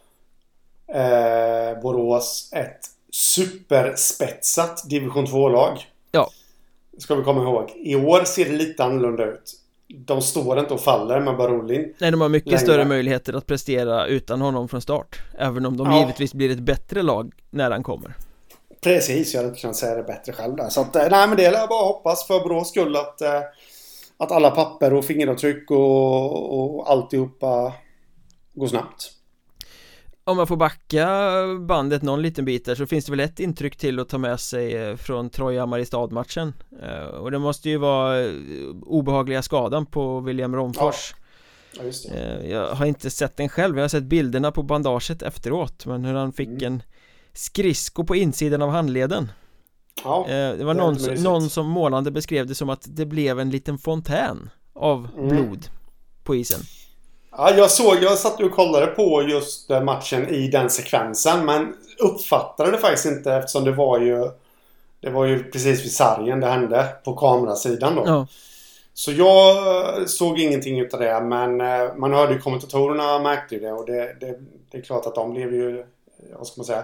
[0.93, 2.79] eh, Borås ett
[3.11, 6.29] superspetsat division 2-lag Ja.
[6.97, 7.71] Ska vi komma ihåg.
[7.75, 9.53] I år ser det lite annorlunda ut
[9.97, 12.59] de står inte och faller med Barolin Nej, de har mycket längre.
[12.59, 15.99] större möjligheter att prestera utan honom från start Även om de ja.
[15.99, 18.15] givetvis blir ett bättre lag när han kommer
[18.81, 21.37] Precis, jag hade inte kunnat säga det bättre själv där Så att, eh, nej men
[21.37, 23.41] det är bara att hoppas för Borås skull att eh,
[24.17, 27.73] Att alla papper och fingeravtryck och, och alltihopa
[28.53, 29.11] Går snabbt
[30.29, 31.07] om man får backa
[31.59, 34.39] bandet någon liten bit där så finns det väl ett intryck till att ta med
[34.39, 38.31] sig eh, från Troja Mariestad-matchen eh, Och det måste ju vara eh,
[38.81, 41.13] obehagliga skadan på William Romfors.
[41.13, 41.83] Ja.
[42.13, 46.05] Ja, Jag har inte sett den själv, jag har sett bilderna på bandaget efteråt Men
[46.05, 46.73] hur han fick mm.
[46.73, 46.83] en
[47.33, 49.31] skridsko på insidan av handleden.
[50.03, 53.49] Ja, det var någon, som, någon som målande beskrev det som att det blev en
[53.49, 55.29] liten fontän av mm.
[55.29, 55.69] blod
[56.23, 56.59] på isen
[57.31, 61.73] Ja, jag såg, jag satt och kollade på just eh, matchen i den sekvensen men
[61.99, 64.31] uppfattade det faktiskt inte eftersom det var ju
[65.01, 68.03] Det var ju precis vid sargen det hände på kamerasidan då.
[68.05, 68.27] Ja.
[68.93, 73.61] Så jag eh, såg ingenting utav det men eh, man hörde ju kommentatorerna märkte ju
[73.61, 74.39] det och det, det,
[74.71, 75.85] det är klart att de blev ju
[76.37, 76.83] Vad ska man säga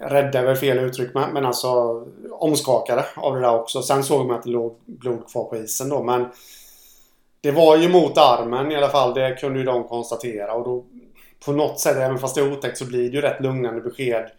[0.00, 3.82] Rädda väl fel uttryck men, men alltså omskakade av det där också.
[3.82, 6.26] Sen såg man att det låg blod kvar på isen då men
[7.40, 9.14] det var ju mot armen i alla fall.
[9.14, 10.54] Det kunde ju de konstatera.
[10.54, 10.84] Och då
[11.44, 14.30] på något sätt, även fast det är otäckt, så blir det ju rätt lugnande besked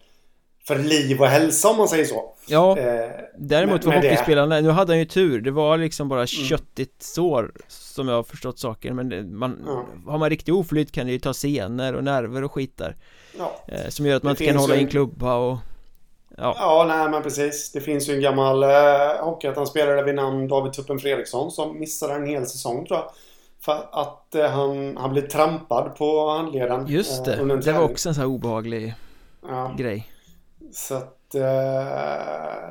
[0.66, 2.34] för liv och hälsa om man säger så.
[2.46, 5.40] Ja, eh, däremot för hockeyspelarna, nu hade han ju tur.
[5.40, 6.26] Det var liksom bara mm.
[6.26, 8.96] köttigt sår som jag har förstått saken.
[8.96, 9.86] Men man, ja.
[10.06, 12.96] har man riktig oflyt kan det ju ta senor och nerver och skit där.
[13.38, 13.64] Ja.
[13.68, 15.58] Eh, som gör att man det inte kan hålla i en klubba och
[16.36, 16.56] Ja.
[16.58, 17.72] ja, nej men precis.
[17.72, 22.26] Det finns ju en gammal eh, hockeyettan-spelare vid namn David Tuppen Fredriksson som missade en
[22.26, 23.10] hel säsong tror jag.
[23.60, 26.86] För att eh, han, han blev trampad på handleden.
[26.86, 28.94] Just det, eh, det var också en sån här obehaglig
[29.48, 29.74] ja.
[29.78, 30.12] grej.
[30.72, 31.42] Så att eh,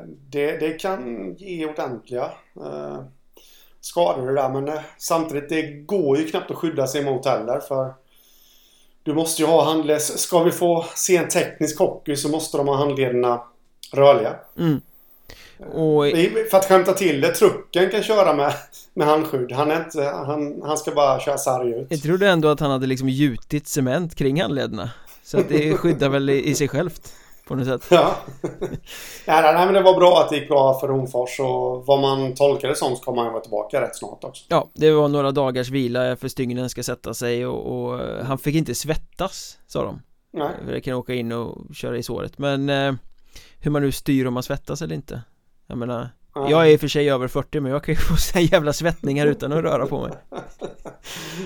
[0.08, 3.00] det, det kan ge ordentliga eh,
[3.82, 4.50] skador det där.
[4.50, 7.60] Men eh, samtidigt, det går ju knappt att skydda sig mot heller.
[7.60, 7.94] För
[9.04, 10.18] du måste ju ha handleds...
[10.18, 13.42] Ska vi få se en teknisk hockey så måste de ha handlederna
[13.92, 14.36] rörliga.
[14.58, 14.82] Mm.
[15.74, 16.04] Och...
[16.52, 18.54] För att skämta till det, trucken kan köra med,
[18.94, 19.52] med handskydd.
[19.52, 21.88] Han, är inte, han, han ska bara köra sarg ut.
[21.90, 24.90] Jag trodde ändå att han hade liksom gjutit cement kring handlederna.
[25.24, 27.14] Så att det skyddar väl i, i sig självt.
[27.52, 27.88] på något sätt.
[27.92, 28.16] Ja.
[29.28, 32.36] nej, nej, men det var bra att det gick bra för Romfors och vad man
[32.36, 34.44] tolkar det som så kommer han vara tillbaka rätt snart också.
[34.48, 38.38] Ja, det var några dagars vila för stygnen ska sätta sig och, och eh, han
[38.38, 40.02] fick inte svettas, sa de.
[40.34, 40.50] Nej.
[40.68, 42.94] Det kan åka in och köra i såret, men eh,
[43.62, 45.22] hur man nu styr om man svettas eller inte.
[45.68, 48.16] Jag menar, jag är i och för sig över 40 men jag kan ju få
[48.16, 50.12] så jävla svettningar utan att röra på mig.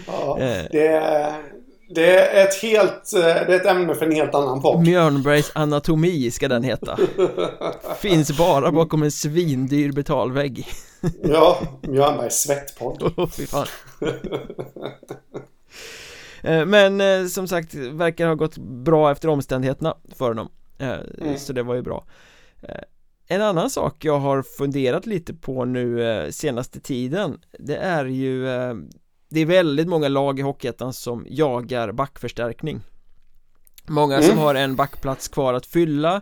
[0.07, 0.65] ja, eh.
[0.71, 1.41] det är
[1.89, 4.81] det är ett helt, eh, det är ett ämne för en helt annan podd.
[4.81, 6.97] Mjölnbergs anatomi ska den heta.
[7.99, 10.67] Finns bara bakom en svindyr betalvägg.
[11.23, 13.03] ja, Mjölnbergs svettpodd.
[13.17, 13.67] oh, fy fan.
[16.41, 20.49] Eh, men som sagt, verkar ha gått bra efter omständigheterna för honom.
[20.79, 21.37] Mm.
[21.37, 22.05] Så det var ju bra.
[23.27, 28.47] En annan sak jag har funderat lite på nu senaste tiden Det är ju
[29.29, 32.81] det är väldigt många lag i Hockeyettan som jagar backförstärkning
[33.87, 34.29] Många mm.
[34.29, 36.21] som har en backplats kvar att fylla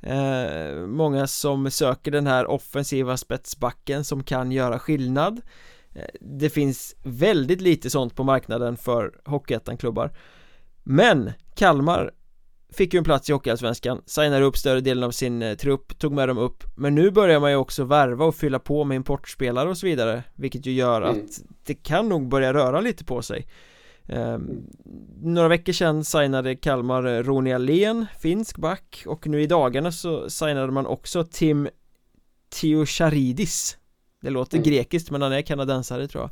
[0.00, 5.40] eh, Många som söker den här offensiva spetsbacken som kan göra skillnad
[5.94, 10.16] eh, Det finns väldigt lite sånt på marknaden för Hockeyettan-klubbar
[10.82, 12.10] Men Kalmar
[12.68, 16.12] Fick ju en plats i Hockeyallsvenskan, signade upp större delen av sin eh, trupp, tog
[16.12, 16.64] med dem upp.
[16.76, 20.22] Men nu börjar man ju också värva och fylla på med importspelare och så vidare
[20.34, 21.10] Vilket ju gör mm.
[21.10, 23.46] att det kan nog börja röra lite på sig.
[24.06, 24.38] Eh,
[25.22, 30.30] Några veckor sedan signade Kalmar eh, Roni Alén, finsk back Och nu i dagarna så
[30.30, 31.68] signade man också Tim
[32.48, 33.78] Tiocharidis
[34.20, 34.70] Det låter mm.
[34.70, 36.30] grekiskt men han är kanadensare tror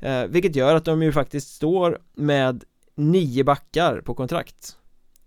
[0.00, 0.22] jag.
[0.22, 4.76] Eh, Vilket gör att de ju faktiskt står med nio backar på kontrakt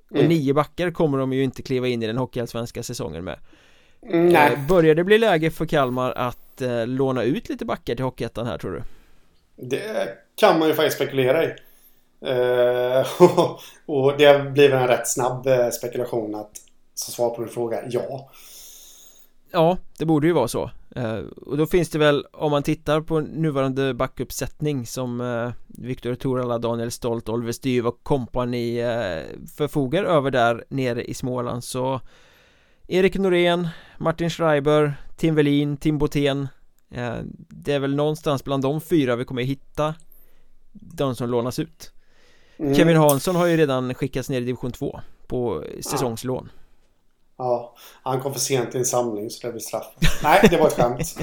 [0.10, 0.30] och mm.
[0.30, 3.40] nio backar kommer de ju inte kliva in i den hockeyallsvenska säsongen med
[4.04, 4.54] mm, Nej.
[4.54, 8.48] Eh, börjar det bli läge för Kalmar att eh, låna ut lite backar till Hockeyettan
[8.48, 8.84] här tror du?
[9.56, 11.48] Det kan man ju faktiskt spekulera i
[12.26, 13.08] eh,
[13.86, 16.52] Och det blir väl en rätt snabb eh, spekulation att
[16.94, 18.30] som svar på din fråga, ja
[19.52, 20.72] Ja, det borde ju vara så.
[20.96, 26.16] Eh, Och då finns det väl, om man tittar på nuvarande backuppsättning som eh, Viktor
[26.16, 32.02] Torala, Daniel Stolt, Oliver Styv och kompani eh, förfogar över där nere i Småland så
[32.88, 36.48] Erik Norén, Martin Schreiber, Tim Velin, Tim Botén
[37.48, 39.96] Det är väl någonstans bland de fyra vi kommer hitta
[40.72, 41.92] De som lånas ut.
[42.58, 42.76] Mm.
[42.76, 46.50] Kevin Hansson har ju redan skickats ner i division 2 på säsongslån
[47.40, 49.88] Ja, han kom för sent till en samling så det blir straff.
[50.24, 51.16] Nej, det var ett skämt.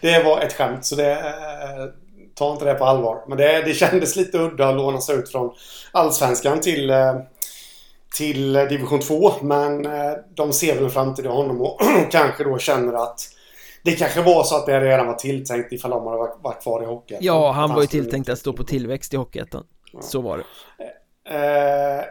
[0.00, 1.12] det var ett skämt så det...
[1.12, 1.86] Eh,
[2.34, 3.24] ta inte det på allvar.
[3.28, 5.54] Men det, det kändes lite udda att låna sig ut från
[5.92, 7.14] Allsvenskan till, eh,
[8.16, 9.32] till division 2.
[9.42, 13.20] Men eh, de ser väl en framtid i honom och kanske då känner att
[13.82, 16.86] det kanske var så att det redan var tilltänkt ifall de hade varit kvar i
[16.86, 17.26] Hockeyettan.
[17.26, 19.64] Ja, han var ju tilltänkt att stå på tillväxt i Hockeyettan.
[20.00, 20.44] Så var det.
[21.34, 22.04] Eh,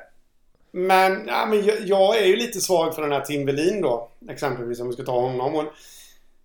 [0.78, 4.10] men, ja, men jag, jag, är ju lite svag för den här Tim Velin då.
[4.30, 5.56] Exempelvis om vi ska ta honom.
[5.56, 5.64] Och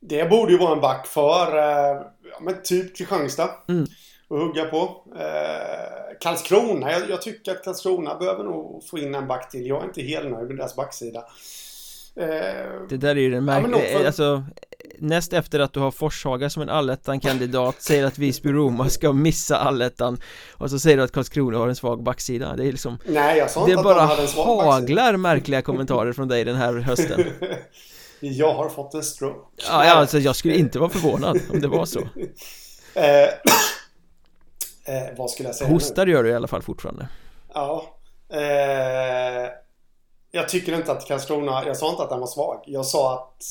[0.00, 3.50] det borde ju vara en back för, eh, ja, men typ Kristianstad.
[3.68, 3.82] Mm.
[4.28, 5.04] Att hugga på.
[5.16, 6.92] Eh, Karlskrona.
[6.92, 9.66] Jag, jag, tycker att Karlskrona behöver nog få in en back till.
[9.66, 11.24] Jag är inte helt nöjd med deras backsida.
[12.16, 14.06] Eh, det där är ju den märkliga, ja, för...
[14.06, 14.44] alltså
[15.00, 20.20] näst efter att du har Forshaga som en allettan-kandidat säger att Visby-Roma ska missa allettan
[20.52, 22.56] och så säger du att Karlskrona har en svag backsida.
[22.56, 24.10] Det är liksom Nej jag sa inte Det bara
[24.44, 27.24] haglar märkliga kommentarer från dig den här hösten.
[28.20, 29.62] Jag har fått en stroke.
[29.68, 32.00] Ja, ja alltså jag skulle inte vara förvånad om det var så.
[32.94, 33.04] Eh,
[34.84, 36.12] eh, Vad skulle jag säga Hostar nu?
[36.12, 37.08] gör du i alla fall fortfarande.
[37.54, 37.84] Ja
[38.32, 39.50] eh,
[40.30, 42.62] Jag tycker inte att Karlskrona, jag sa inte att den var svag.
[42.66, 43.44] Jag sa att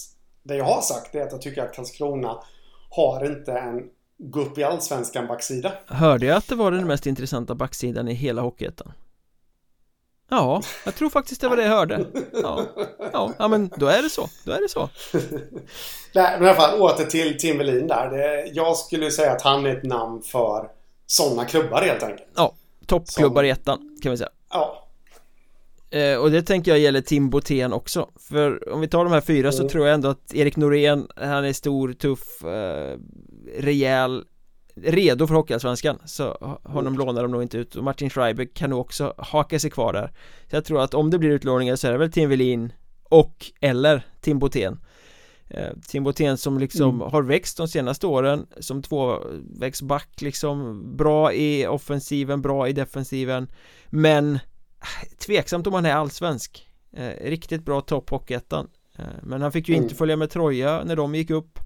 [0.43, 2.43] det jag har sagt är att jag tycker att Karlskrona
[2.89, 5.71] har inte en gå upp i allsvenskan backsida.
[5.87, 8.91] Hörde jag att det var den mest intressanta backsidan i hela Hockeyettan?
[10.29, 12.05] Ja, jag tror faktiskt det var det jag hörde.
[12.43, 12.65] Ja,
[13.13, 14.29] ja, ja men då är det så.
[14.45, 14.89] Då är det så.
[16.13, 18.09] Nej, men i alla fall åter till Tim Welin där.
[18.09, 20.69] Det, jag skulle säga att han är ett namn för
[21.05, 22.29] sådana klubbar helt enkelt.
[22.35, 22.53] Ja,
[22.85, 24.29] toppklubbar i ettan kan vi säga.
[24.49, 24.88] Ja,
[25.91, 29.21] Eh, och det tänker jag gäller Tim Botén också För om vi tar de här
[29.21, 29.51] fyra mm.
[29.51, 32.97] så tror jag ändå att Erik Norén Han är stor, tuff, eh,
[33.57, 34.23] rejäl
[34.75, 36.99] Redo för Hockeyallsvenskan Så honom mm.
[36.99, 40.11] lånar de nog inte ut och Martin Schreiber kan nog också haka sig kvar där
[40.49, 42.73] Så jag tror att om det blir utlåningar så är det väl Tim Velin
[43.03, 44.79] Och eller Tim Botén
[45.47, 47.11] eh, Tim Botén som liksom mm.
[47.11, 53.47] har växt de senaste åren Som tvåvägsback liksom Bra i offensiven, bra i defensiven
[53.89, 54.39] Men
[55.17, 59.75] Tveksamt om han är allsvensk eh, Riktigt bra topp Hockeyettan eh, Men han fick ju
[59.75, 59.83] mm.
[59.83, 61.59] inte följa med Troja när de gick upp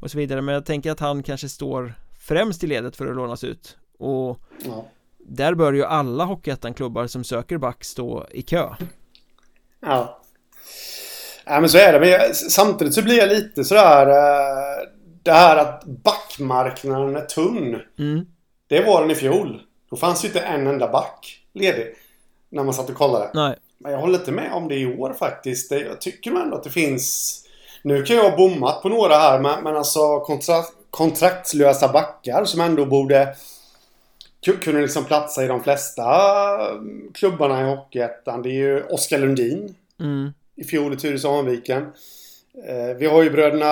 [0.00, 3.16] Och så vidare men jag tänker att han kanske står Främst i ledet för att
[3.16, 4.88] lånas ut Och ja.
[5.18, 8.68] Där bör ju alla Hockeyettan-klubbar som söker back stå i kö
[9.80, 10.22] Ja.
[11.44, 12.00] Ja men så är det.
[12.00, 14.06] Men jag, samtidigt så blir jag lite sådär...
[14.06, 14.88] Uh,
[15.22, 17.80] det här att backmarknaden är tunn.
[17.98, 18.26] Mm.
[18.66, 19.62] Det var den i fjol.
[19.90, 21.94] Då fanns ju inte en enda back ledig.
[22.52, 23.30] När man satt och kollade.
[23.34, 23.56] Nej.
[23.78, 25.70] Men jag håller inte med om det i år faktiskt.
[25.70, 27.38] Jag tycker ändå att det finns...
[27.82, 32.60] Nu kan jag ha bommat på några här men, men alltså kontra, kontraktslösa backar som
[32.60, 33.36] ändå borde
[34.60, 36.04] kunna liksom platsa i de flesta
[37.14, 38.42] klubbarna i Hockeyettan.
[38.42, 39.74] Det är ju Oskar Lundin.
[40.00, 40.32] Mm.
[40.56, 41.86] I fjol i Tyresö Hanviken.
[42.54, 43.66] Eh, vi har ju bröderna,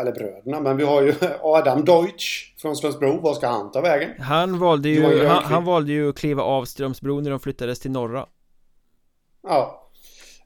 [0.00, 3.20] eller bröderna, men vi har ju Adam Deutsch från Strömsbro.
[3.20, 4.10] Vad ska han ta vägen?
[4.20, 7.90] Han valde ju, han, han, valde ju att kliva av Strömsbro när de flyttades till
[7.90, 8.26] norra.
[9.42, 9.88] Ja.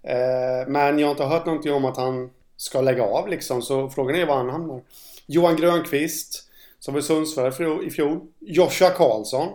[0.02, 3.88] Eh, men jag har inte hört någonting om att han ska lägga av liksom, så
[3.88, 4.82] frågan är var han hamnar.
[5.26, 7.52] Johan Grönqvist, som var i Sundsvall
[7.86, 8.20] i fjol.
[8.40, 9.48] Joshua Karlsson.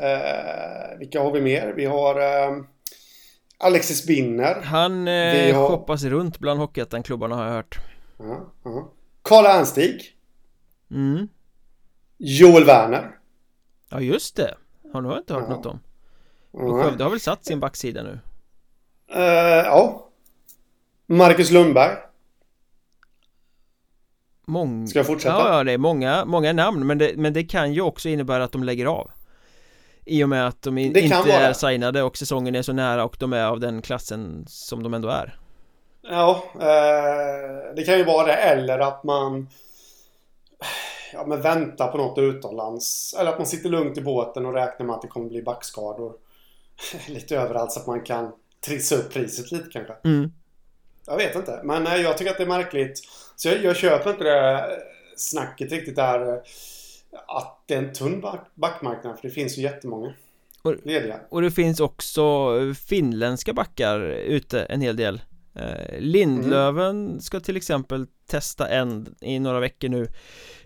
[0.00, 1.72] Eh, vilka har vi mer?
[1.76, 2.56] Vi har eh,
[3.58, 4.62] Alexis Binner.
[4.62, 5.68] Han eh, har...
[5.68, 7.78] shoppas runt bland Hockeyettan-klubbarna har jag hört.
[8.18, 8.92] Ja, ja.
[9.22, 10.16] Karl Ernstig.
[10.90, 11.28] Mm.
[12.18, 13.18] Joel Werner.
[13.88, 14.54] Ja, just det.
[14.92, 15.56] Har nog inte hört ja.
[15.56, 15.80] något om.
[16.50, 18.18] Och Skövde har väl satt sin backsida nu?
[19.14, 19.22] Uh,
[19.64, 20.08] ja.
[21.06, 21.96] Marcus Lundberg.
[24.46, 24.86] Mång...
[24.86, 25.34] Ska jag fortsätta?
[25.34, 28.44] Ja, ja, det är många, många namn men det, men det kan ju också innebära
[28.44, 29.10] att de lägger av
[30.06, 33.32] I och med att de inte är signade och säsongen är så nära och de
[33.32, 35.38] är av den klassen som de ändå är.
[36.02, 39.48] Ja, eh, det kan ju vara det eller att man
[41.12, 44.86] Ja men väntar på något utomlands Eller att man sitter lugnt i båten och räknar
[44.86, 46.12] med att det kommer bli backskador.
[47.08, 48.32] Lite överallt så att man kan
[48.66, 49.94] trissa upp priset lite kanske.
[50.04, 50.32] Mm.
[51.06, 53.00] Jag vet inte, men nej, jag tycker att det är märkligt.
[53.36, 54.66] Så jag, jag köper inte det
[55.16, 56.28] snacket riktigt där.
[56.28, 56.38] eh,
[57.28, 60.14] att det är en tunn back, backmarknad för det finns ju jättemånga
[60.84, 61.20] lediga.
[61.28, 62.52] Och det finns också
[62.86, 65.20] finländska backar ute en hel del.
[65.54, 67.20] Eh, Lindlöven mm.
[67.20, 70.08] ska till exempel testa en i några veckor nu.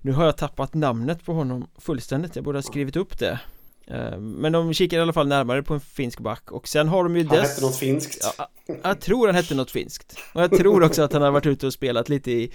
[0.00, 3.40] Nu har jag tappat namnet på honom fullständigt, jag borde ha skrivit upp det.
[3.86, 7.02] Eh, men de kikar i alla fall närmare på en finsk back och sen har
[7.02, 7.32] de ju dess...
[7.32, 8.34] Han hette något finskt.
[8.38, 8.50] Ja,
[8.82, 10.18] Jag tror han hette något finskt.
[10.34, 12.52] Och jag tror också att han har varit ute och spelat lite i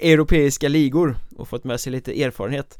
[0.00, 2.78] Europeiska ligor och fått med sig lite erfarenhet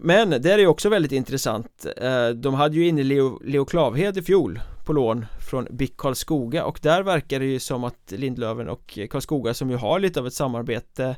[0.00, 4.18] Men det är ju också väldigt intressant eh, De hade ju inne Leo, Leo Klavhed
[4.18, 8.68] i fjol på lån från BIK Karlskoga och där verkar det ju som att Lindlöven
[8.68, 11.16] och Karlskoga som ju har lite av ett samarbete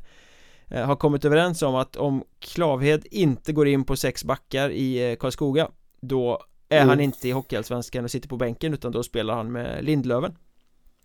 [0.70, 5.10] Eh, har kommit överens om att om Klavhed inte går in på sex backar i
[5.10, 5.68] eh, Karlskoga
[6.00, 6.88] då är mm.
[6.88, 10.36] han inte i Hockeyallsvenskan och sitter på bänken utan då spelar han med Lindlöven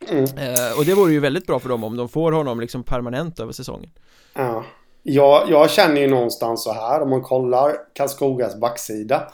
[0.07, 0.23] mm.
[0.23, 3.39] Eh, och det vore ju väldigt bra för dem om de får honom liksom permanent
[3.39, 3.91] över säsongen
[4.33, 4.65] Ja
[5.03, 9.31] jag, jag känner ju någonstans så här om man kollar Karlskogas backsida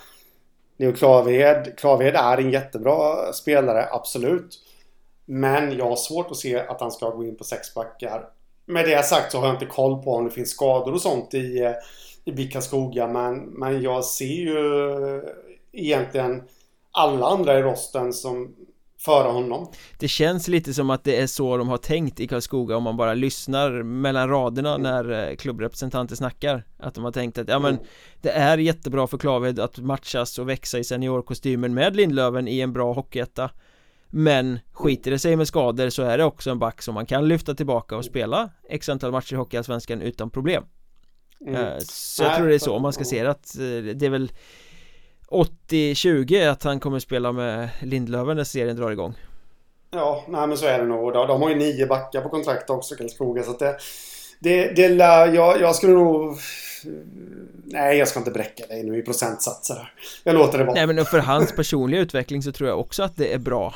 [0.78, 4.60] Leo Klaved, Klaved är en jättebra spelare, absolut
[5.25, 8.30] Men jag har svårt att se att han ska gå in på sex backar
[8.65, 11.34] med det sagt så har jag inte koll på om det finns skador och sånt
[11.34, 11.73] i, eh,
[12.25, 13.08] i Bickaskoga.
[13.08, 15.21] Men, men jag ser ju
[15.71, 16.43] egentligen
[16.91, 18.56] alla andra i rosten som
[19.05, 19.67] före honom.
[19.99, 22.97] Det känns lite som att det är så de har tänkt i Karlskoga om man
[22.97, 24.81] bara lyssnar mellan raderna mm.
[24.81, 27.85] när eh, klubbrepresentanter snackar Att de har tänkt att ja men mm.
[28.21, 32.73] det är jättebra för Klaved att matchas och växa i seniorkostymen med Lindlöven i en
[32.73, 33.49] bra hockeyetta
[34.09, 37.27] men skiter det sig med skador så är det också en back som man kan
[37.27, 40.63] lyfta tillbaka och spela X antal matcher i Hockeyallsvenskan utan problem
[41.47, 41.55] mm.
[41.55, 44.09] Eh, så jag tror det är så man ska se det att eh, det är
[44.09, 44.31] väl
[45.29, 49.15] 80-20 att han kommer spela med Lindlöven när serien drar igång
[49.91, 51.13] Ja, nej men så är det nog.
[51.13, 53.43] De har ju nio backar på kontrakt också, Karlskoga.
[53.43, 53.77] Så att det,
[54.39, 56.38] det, det lär, jag, jag skulle nog...
[57.65, 59.93] Nej, jag ska inte bräcka dig nu i procentsatser här.
[60.23, 60.75] Jag låter det vara.
[60.75, 63.73] Nej, men för hans personliga utveckling så tror jag också att det är bra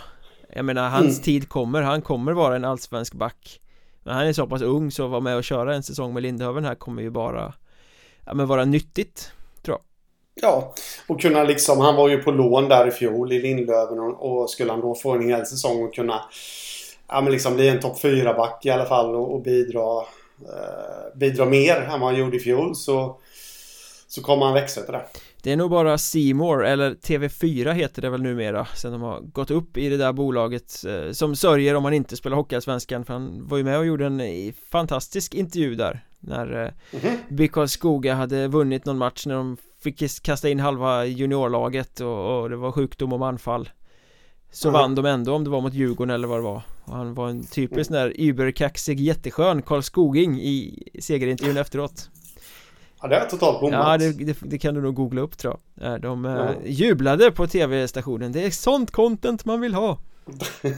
[0.54, 1.24] jag menar hans mm.
[1.24, 3.60] tid kommer, han kommer vara en allsvensk back
[4.04, 6.24] Men han är så pass ung så att vara med och köra en säsong med
[6.24, 7.54] Lindhöven här kommer ju bara
[8.26, 9.32] Ja men vara nyttigt
[10.42, 10.74] Ja,
[11.08, 14.50] och kunna liksom, han var ju på lån där i fjol i Lindlöven och, och
[14.50, 16.22] skulle han då få en hel säsong och kunna
[17.08, 20.02] Ja men liksom bli en topp 4 back i alla fall och, och bidra
[20.42, 23.20] eh, Bidra mer än vad han gjorde i fjol så
[24.08, 25.06] Så kommer han växa till det
[25.44, 29.52] det är nog bara Seymour eller TV4 heter det väl numera Sen de har gått
[29.52, 33.48] upp i det där bolaget eh, Som sörjer om man inte spelar Hockeyallsvenskan För han
[33.48, 37.66] var ju med och gjorde en eh, fantastisk intervju där När eh, mm -hmm.
[37.66, 42.50] BK Skoga hade vunnit någon match när de fick kasta in halva juniorlaget och, och
[42.50, 43.70] det var sjukdom och manfall
[44.52, 44.82] Så mm.
[44.82, 47.30] vann de ändå om det var mot Djurgården eller vad det var och Han var
[47.30, 48.02] en typisk mm.
[48.02, 52.10] där überkaxig jätteskön Karl Skoging i segerintervjun efteråt
[53.02, 53.74] Ja, det är totalt bommat.
[53.74, 56.02] Ja, det, det, det, kan du nog googla upp tror jag.
[56.02, 56.54] De ja.
[56.66, 58.32] jublade på tv-stationen.
[58.32, 59.98] Det är sånt content man vill ha.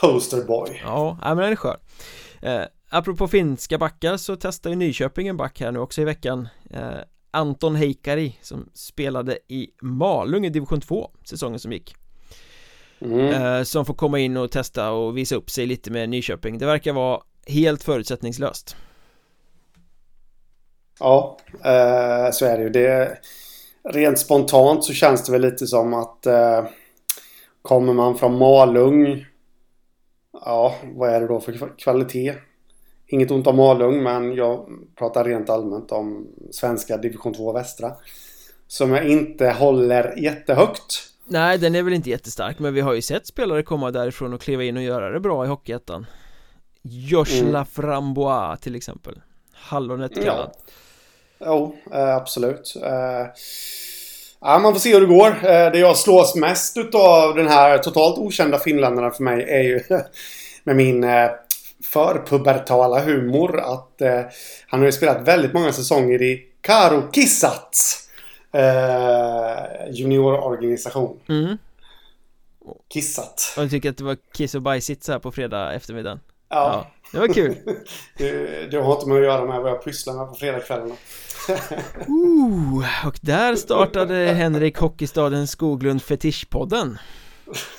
[0.00, 0.82] Posterboy.
[0.84, 1.76] Ja, men den är skön.
[2.88, 6.48] Apropå finska backar så testar ju Nyköping en back här nu också i veckan.
[6.70, 6.98] Eh,
[7.30, 11.94] Anton Heikari som spelade i Malung i division 2 säsongen som gick.
[13.00, 13.28] Mm.
[13.28, 16.58] Eh, som får komma in och testa och visa upp sig lite med Nyköping.
[16.58, 18.76] Det verkar vara helt förutsättningslöst.
[21.00, 22.70] Ja, eh, så är det ju.
[22.70, 23.18] Det,
[23.88, 26.66] rent spontant så känns det väl lite som att eh,
[27.62, 29.26] kommer man från Malung
[30.44, 32.34] Ja, vad är det då för kvalitet?
[33.08, 34.66] Inget ont om Malung, men jag
[34.98, 37.92] pratar rent allmänt om svenska division 2 västra.
[38.66, 41.12] Som jag inte håller jättehögt.
[41.28, 44.40] Nej, den är väl inte jättestark, men vi har ju sett spelare komma därifrån och
[44.40, 46.06] kliva in och göra det bra i Hockeyettan.
[46.82, 47.52] Josh mm.
[47.52, 49.20] Laframbois till exempel.
[49.52, 50.50] Hallonet kallad.
[50.54, 50.72] Ja.
[51.40, 52.76] Jo, eh, absolut.
[52.82, 53.26] Eh,
[54.40, 55.28] ja, man får se hur det går.
[55.28, 59.80] Eh, det jag slås mest utav den här totalt okända finländarna för mig är ju
[60.64, 61.04] med min
[61.92, 64.20] förpubertala humor att eh,
[64.66, 68.08] han har ju spelat väldigt många säsonger i Karo Kissats
[68.52, 71.20] eh, juniororganisation.
[71.28, 71.58] Mm.
[72.88, 73.54] Kissat.
[73.56, 76.20] Och du tycker att det var kiss och bajsigt så här på fredag eftermiddagen?
[76.48, 76.56] Ja.
[76.56, 77.56] ja det var kul.
[78.18, 80.94] det, det har inte med att göra med vad jag pysslar med på fredagskvällarna.
[82.08, 86.98] uh, och där startade Henrik Hockeystaden Skoglund Fetischpodden.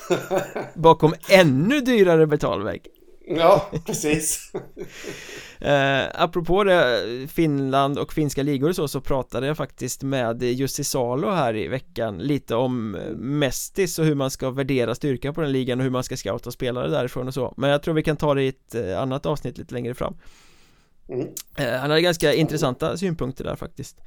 [0.74, 2.86] Bakom ännu dyrare betalvägg.
[3.30, 4.52] Ja, precis
[5.60, 10.84] eh, Apropå det, Finland och finska ligor och så, så pratade jag faktiskt med Jussi
[10.84, 15.52] Salo här i veckan lite om Mestis och hur man ska värdera styrkan på den
[15.52, 18.16] ligan och hur man ska scouta spelare därifrån och så Men jag tror vi kan
[18.16, 20.16] ta det i ett eh, annat avsnitt lite längre fram
[21.08, 21.26] mm.
[21.56, 24.00] eh, Han hade ganska intressanta synpunkter där faktiskt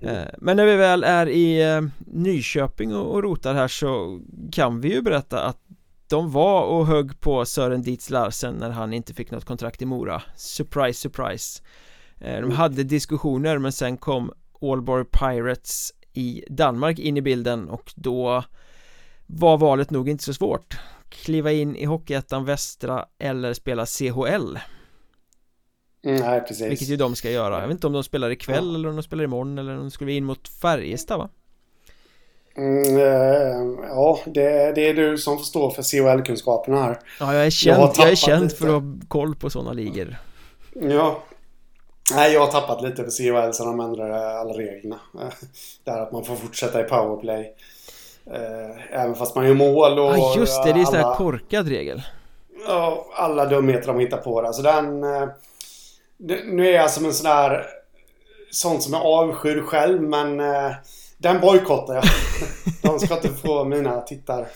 [0.00, 0.28] mm.
[0.38, 4.20] Men när vi väl är i eh, Nyköping och rotar här så
[4.52, 5.58] kan vi ju berätta att
[6.08, 9.86] de var och högg på Sören Dietz Larsen när han inte fick något kontrakt i
[9.86, 11.62] Mora Surprise, surprise
[12.20, 12.50] eh, De mm.
[12.50, 18.44] hade diskussioner men sen kom Aalborg Pirates i Danmark in i bilden och då
[19.26, 20.78] var valet nog inte så svårt
[21.08, 24.58] Kliva in i Hockeyettan Västra eller spela CHL
[26.04, 28.66] mm, Nej, precis Vilket ju de ska göra Jag vet inte om de spelar ikväll
[28.66, 28.74] ja.
[28.74, 31.28] eller om de spelar imorgon eller om de skulle in mot Färjestad va?
[32.56, 36.98] Mm, eh, ja, det, det, är du som får stå för CHL-kunskaperna här.
[37.20, 40.16] Ja, jag är känd, jag, jag är känd för att ha koll på sådana ligor.
[40.74, 41.22] Ja.
[42.14, 45.00] Nej, jag har tappat lite på CHL sedan de ändrade alla reglerna.
[45.84, 47.54] Det här att man får fortsätta i powerplay.
[48.30, 50.18] Eh, även fast man gör mål och...
[50.18, 50.72] Ja, just det.
[50.72, 52.02] Det är ju sån här korkad regel.
[52.68, 54.40] Ja, alla dumheter de hittar på.
[54.40, 55.04] Alltså den...
[55.04, 55.28] Eh,
[56.44, 57.66] nu är jag som en sån där...
[58.50, 60.40] Sånt som jag avskyr själv, men
[61.18, 62.04] den bojkottar jag.
[62.82, 64.46] De ska inte få mina tittar,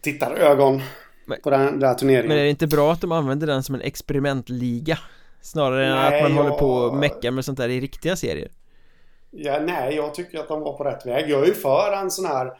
[0.00, 0.82] tittarögon
[1.42, 2.28] på den, där turneringen.
[2.28, 4.98] Men är det inte bra att de använder den som en experimentliga?
[5.40, 6.42] Snarare än att man jag...
[6.42, 8.50] håller på och meckar med sånt där i riktiga serier.
[9.30, 11.30] Ja, nej, jag tycker att de var på rätt väg.
[11.30, 12.52] Jag är ju för en sån här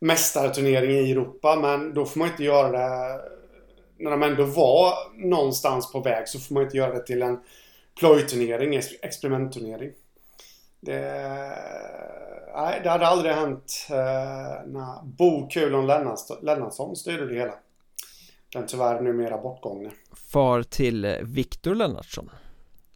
[0.00, 3.20] mästarturnering i Europa, men då får man inte göra det...
[3.98, 4.94] När de ändå var
[5.28, 7.38] någonstans på väg så får man inte göra det till en
[7.98, 9.90] plojturnering, experimentturnering.
[10.86, 11.00] Det
[12.54, 13.96] nej, det hade aldrig hänt eh,
[14.66, 15.86] när Bo Kulon
[16.42, 17.54] Lennartsson styrde det hela.
[18.52, 19.90] Den tyvärr numera bortgångne.
[20.12, 22.30] Far till eh, Viktor Lennartsson.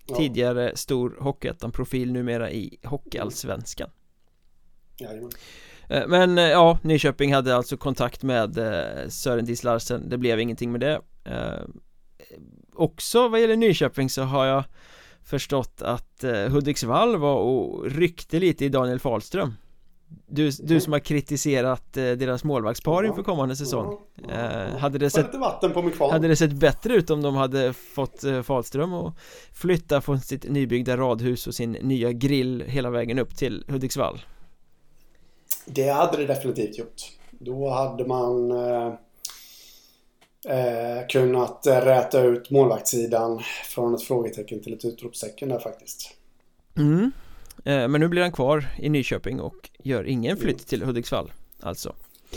[0.07, 0.16] Ja.
[0.16, 3.91] Tidigare stor Hockeyettan-profil numera i Hockeyallsvenskan.
[4.99, 5.30] Jajamän.
[5.89, 8.55] Eh, men eh, ja, Nyköping hade alltså kontakt med
[9.09, 11.01] Sören Dies Larsen Det blev ingenting med det
[12.74, 14.64] Också vad gäller Nyköping så har jag
[15.26, 19.54] förstått att eh, Hudiksvall var och ryckte lite i Daniel Fahlström.
[20.26, 23.98] Du, du som har kritiserat eh, deras målvaktspar inför kommande säsong.
[24.28, 25.34] Eh, hade, det sett,
[26.10, 29.14] hade det sett bättre ut om de hade fått Fahlström att
[29.52, 34.20] flytta från sitt nybyggda radhus och sin nya grill hela vägen upp till Hudiksvall?
[35.66, 37.02] Det hade det definitivt gjort.
[37.30, 38.52] Då hade man
[40.47, 46.11] eh, kunnat räta ut målvaktssidan från ett frågetecken till ett utropstecken där faktiskt.
[46.76, 47.12] Mm.
[47.64, 50.64] Eh, men nu blir han kvar i Nyköping och gör ingen flytt mm.
[50.64, 51.94] till Hudiksvall alltså.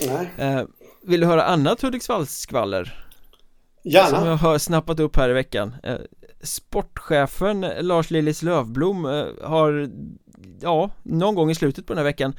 [0.08, 0.30] Nej.
[0.38, 0.64] Eh,
[1.02, 3.06] vill du höra annat Hudiksvallskvaller?
[3.84, 4.20] Gärna.
[4.20, 5.76] Som jag har snappat upp här i veckan.
[5.84, 5.96] Eh,
[6.42, 9.90] sportchefen Lars Lillis Lövblom eh, har
[10.62, 12.34] ja, någon gång i slutet på den här veckan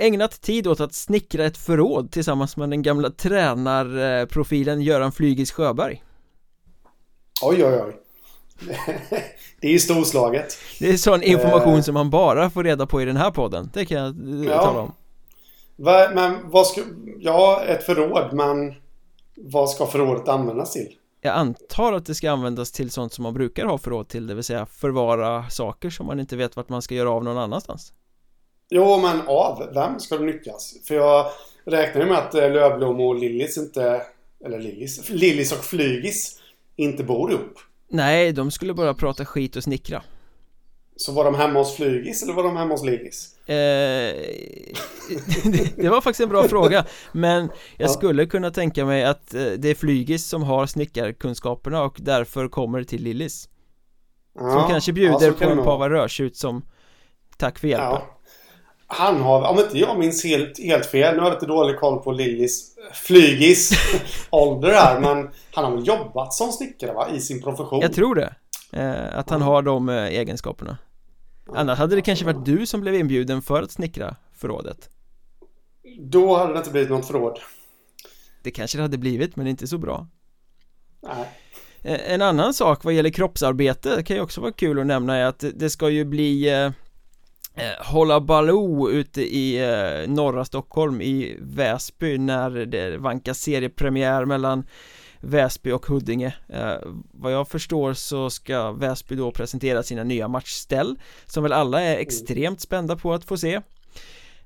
[0.00, 6.02] ägnat tid åt att snickra ett förråd tillsammans med den gamla tränarprofilen Göran Flygis Sjöberg
[7.42, 7.96] Oj oj oj
[9.60, 13.02] Det är ju storslaget Det är sån information uh, som man bara får reda på
[13.02, 14.64] i den här podden Det kan jag ja.
[14.64, 14.92] tala om
[15.76, 16.80] Va, men vad ska...
[17.18, 18.74] Ja, ett förråd, men
[19.36, 20.88] vad ska förrådet användas till?
[21.20, 24.34] Jag antar att det ska användas till sånt som man brukar ha förråd till, det
[24.34, 27.92] vill säga förvara saker som man inte vet vart man ska göra av någon annanstans.
[28.70, 30.74] Jo, men av vem ska det nyttjas?
[30.84, 31.26] För jag
[31.64, 34.02] räknar ju med att eh, Lövblom och Lillis inte...
[34.44, 35.08] Eller Lillis?
[35.08, 36.40] Lillis och Flygis
[36.76, 37.58] inte bor ihop.
[37.88, 40.02] Nej, de skulle bara prata skit och snickra.
[40.96, 43.38] Så var de hemma hos Flygis eller var de hemma hos Ligis?
[43.48, 43.54] Eh,
[45.76, 47.40] det, var faktiskt en bra fråga Men
[47.76, 47.88] jag ja.
[47.88, 52.84] skulle kunna tänka mig att eh, det är Flygis som har snickarkunskaperna och därför kommer
[52.84, 53.48] till Lillis
[54.34, 56.62] ja, Som kanske bjuder ja, på en pava rödtjut som
[57.36, 58.19] tack för hjälpen ja.
[58.92, 61.98] Han har, om inte jag minns helt, helt fel, nu har jag lite dålig koll
[62.02, 63.70] på Lillis Flygis
[64.30, 67.08] ålder här men han har väl jobbat som snickare va?
[67.14, 67.80] I sin profession?
[67.80, 68.34] Jag tror det.
[68.72, 70.78] Eh, Att han har de eh, egenskaperna.
[71.54, 74.88] Annars hade det kanske varit du som blev inbjuden för att snickra förrådet.
[75.98, 77.38] Då hade det inte blivit något förråd.
[78.42, 80.06] Det kanske det hade blivit men inte så bra.
[81.02, 81.28] Nej.
[81.82, 85.24] Eh, En annan sak vad gäller kroppsarbete kan ju också vara kul att nämna är
[85.24, 86.70] att det ska ju bli eh
[87.78, 94.64] Hålla Baloo ute i eh, norra Stockholm i Väsby när det vankas seriepremiär mellan
[95.20, 96.34] Väsby och Huddinge.
[96.48, 96.74] Eh,
[97.12, 101.96] Vad jag förstår så ska Väsby då presentera sina nya matchställ Som väl alla är
[101.96, 103.54] extremt spända på att få se.
[103.54, 103.62] eh,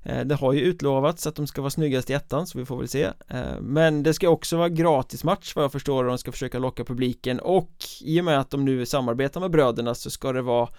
[0.05, 2.77] Eh, det har ju utlovats att de ska vara snyggast i ettan så vi får
[2.77, 3.03] väl se.
[3.27, 6.83] Eh, men det ska också vara gratismatch vad jag förstår och de ska försöka locka
[6.83, 7.39] publiken.
[7.39, 10.69] Och i och med att de nu samarbetar med bröderna så ska det vara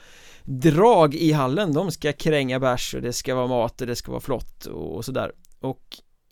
[0.44, 1.72] drag i hallen.
[1.72, 5.04] De ska kränga bärs och det ska vara mat och det ska vara flott och
[5.04, 5.32] sådär.
[5.60, 5.82] Och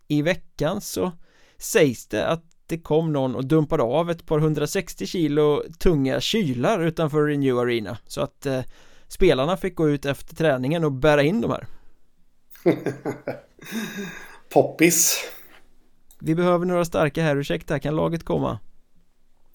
[0.09, 1.13] i veckan så
[1.59, 6.81] sägs det att det kom någon och dumpade av ett par 160 kilo tunga kylar
[6.81, 7.99] utanför Renew Arena.
[8.07, 8.61] Så att eh,
[9.09, 11.67] spelarna fick gå ut efter träningen och bära in de här.
[14.53, 15.25] Poppis
[16.21, 18.59] Vi behöver några starka här, ursäkta, kan laget komma?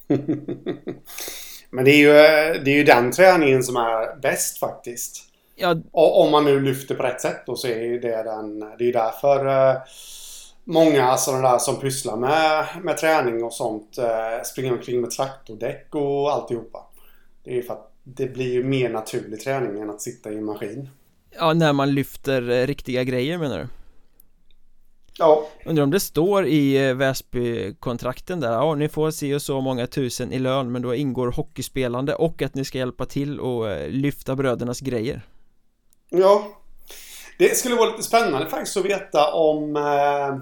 [1.70, 2.14] Men det är, ju,
[2.64, 5.30] det är ju den träningen som är bäst faktiskt
[5.60, 8.84] Ja Om man nu lyfter på rätt sätt då så är ju det den, det
[8.84, 9.78] är ju därför eh,
[10.64, 15.96] många sådana där som pysslar med, med träning och sånt eh, springer omkring med traktordäck
[15.96, 16.86] och alltihopa.
[17.44, 20.38] Det är ju för att det blir ju mer naturlig träning än att sitta i
[20.38, 20.90] en maskin.
[21.30, 23.68] Ja, när man lyfter eh, riktiga grejer menar du?
[25.18, 29.62] Ja Undrar om det står i eh, Väsby-kontrakten där, ja ni får se och så
[29.62, 33.70] många tusen i lön men då ingår hockeyspelande och att ni ska hjälpa till och
[33.70, 35.22] eh, lyfta brödernas grejer
[36.10, 36.48] Ja
[37.38, 40.38] Det skulle vara lite spännande faktiskt att veta om eh,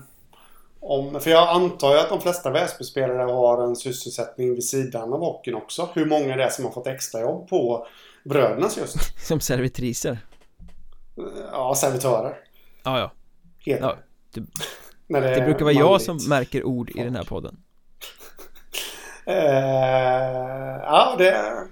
[0.79, 5.19] om, för jag antar ju att de flesta Väsbyspelare har en sysselsättning vid sidan av
[5.19, 5.89] hockeyn också.
[5.93, 7.87] Hur många det är som har fått extrajobb på
[8.23, 8.97] Brödernas just.
[9.27, 10.17] Som servitriser?
[11.51, 12.37] Ja, servitörer.
[12.83, 13.11] Ja, ja.
[13.59, 13.95] Heter ja
[15.07, 17.01] det, det, det brukar vara jag som märker ord Folk.
[17.01, 17.57] i den här podden.
[19.27, 19.33] uh,
[20.83, 21.67] ja, det...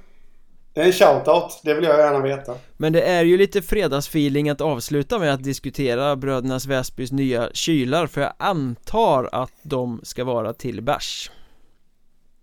[0.74, 4.50] Det är en shoutout, det vill jag gärna veta Men det är ju lite fredagsfeeling
[4.50, 10.24] att avsluta med att diskutera Brödernas Väsbys nya kylar För jag antar att de ska
[10.24, 11.32] vara till bärs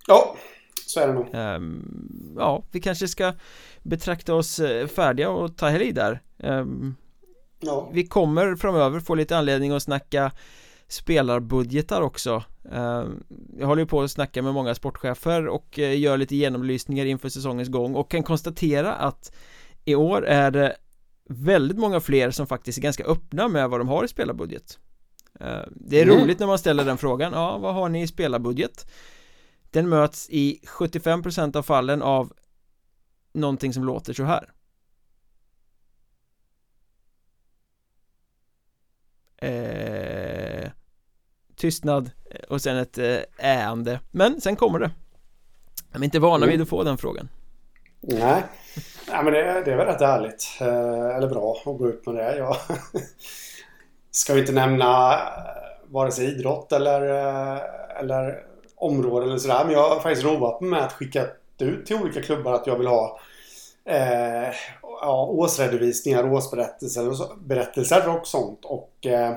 [0.07, 0.37] Ja,
[0.93, 3.33] så är det nog um, Ja, vi kanske ska
[3.83, 6.97] betrakta oss eh, färdiga och ta helg där um,
[7.61, 7.91] ja.
[7.93, 10.33] Vi kommer framöver få lite anledning att snacka
[10.93, 13.23] spelarbudgetar också ehm,
[13.59, 17.29] Jag håller ju på att snacka med många sportchefer och eh, gör lite genomlysningar inför
[17.29, 19.33] säsongens gång och kan konstatera att
[19.85, 20.77] i år är det
[21.29, 24.79] väldigt många fler som faktiskt är ganska öppna med vad de har i spelarbudget
[25.41, 26.21] ehm, Det är mm.
[26.21, 28.87] roligt när man ställer den frågan, ja vad har ni i spelarbudget?
[29.73, 32.33] Den möts i 75% av fallen av
[33.33, 34.53] någonting som låter så här.
[39.37, 40.71] Eh,
[41.57, 42.11] tystnad
[42.49, 44.01] och sen ett eh, äande.
[44.11, 44.91] Men sen kommer det.
[45.93, 47.29] De är inte vana vid att få den frågan.
[48.01, 48.43] Nej.
[49.09, 50.59] Nej men det, det är väl rätt ärligt.
[50.61, 52.57] Eh, Eller bra att gå ut med det Jag
[54.11, 55.21] ska inte nämna eh,
[55.85, 57.01] vare sig idrott eller,
[58.01, 58.52] eller
[58.83, 61.27] område eller sådär Men jag har faktiskt roat mig med att skicka
[61.59, 63.21] ut till olika klubbar att jag vill ha
[63.85, 67.13] eh, ja, årsredovisningar, årsberättelser
[67.45, 68.65] berättelser och sånt.
[68.65, 69.37] Och eh,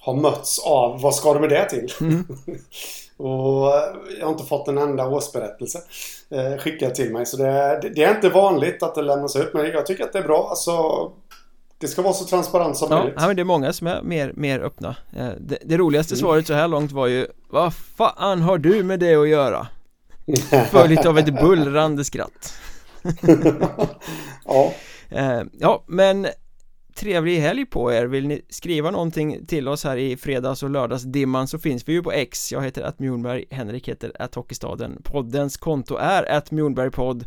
[0.00, 1.92] har mötts av vad ska du med det till?
[2.00, 2.24] Mm.
[3.16, 3.72] och
[4.18, 5.82] jag har inte fått en enda årsberättelse
[6.30, 7.26] eh, skickad till mig.
[7.26, 9.54] Så det, det, det, är inte vanligt att det lämnas ut.
[9.54, 10.46] Men jag tycker att det är bra.
[10.50, 10.72] Alltså,
[11.78, 13.14] det ska vara så transparent som ja, möjligt.
[13.18, 14.96] Ja, men det är många som är mer, mer öppna.
[15.16, 16.20] Eh, det, det, roligaste mm.
[16.20, 19.66] svaret så här långt var ju Vad fan har du med det att göra?
[20.70, 22.54] Följt av ett bullrande skratt
[24.44, 24.72] Ja
[25.08, 26.26] eh, Ja, men
[26.94, 28.06] trevlig helg på er.
[28.06, 32.02] Vill ni skriva någonting till oss här i fredags och lördagsdimman så finns vi ju
[32.02, 32.52] på X.
[32.52, 35.02] Jag heter att Mjornberg, Henrik heter att Hockeystaden.
[35.04, 37.24] Poddens konto är att Mjornbergpodd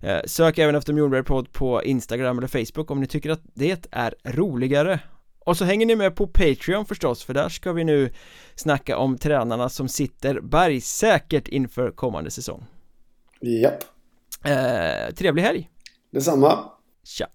[0.00, 4.14] eh, Sök även efter Mjornbergpodd på Instagram eller Facebook om ni tycker att det är
[4.24, 5.00] roligare.
[5.38, 8.12] Och så hänger ni med på Patreon förstås för där ska vi nu
[8.54, 12.64] snacka om tränarna som sitter bergsäkert inför kommande säsong.
[13.40, 13.84] Japp.
[14.44, 15.70] Eh, Trevlig helg.
[16.12, 16.58] Detsamma.
[17.04, 17.26] Tja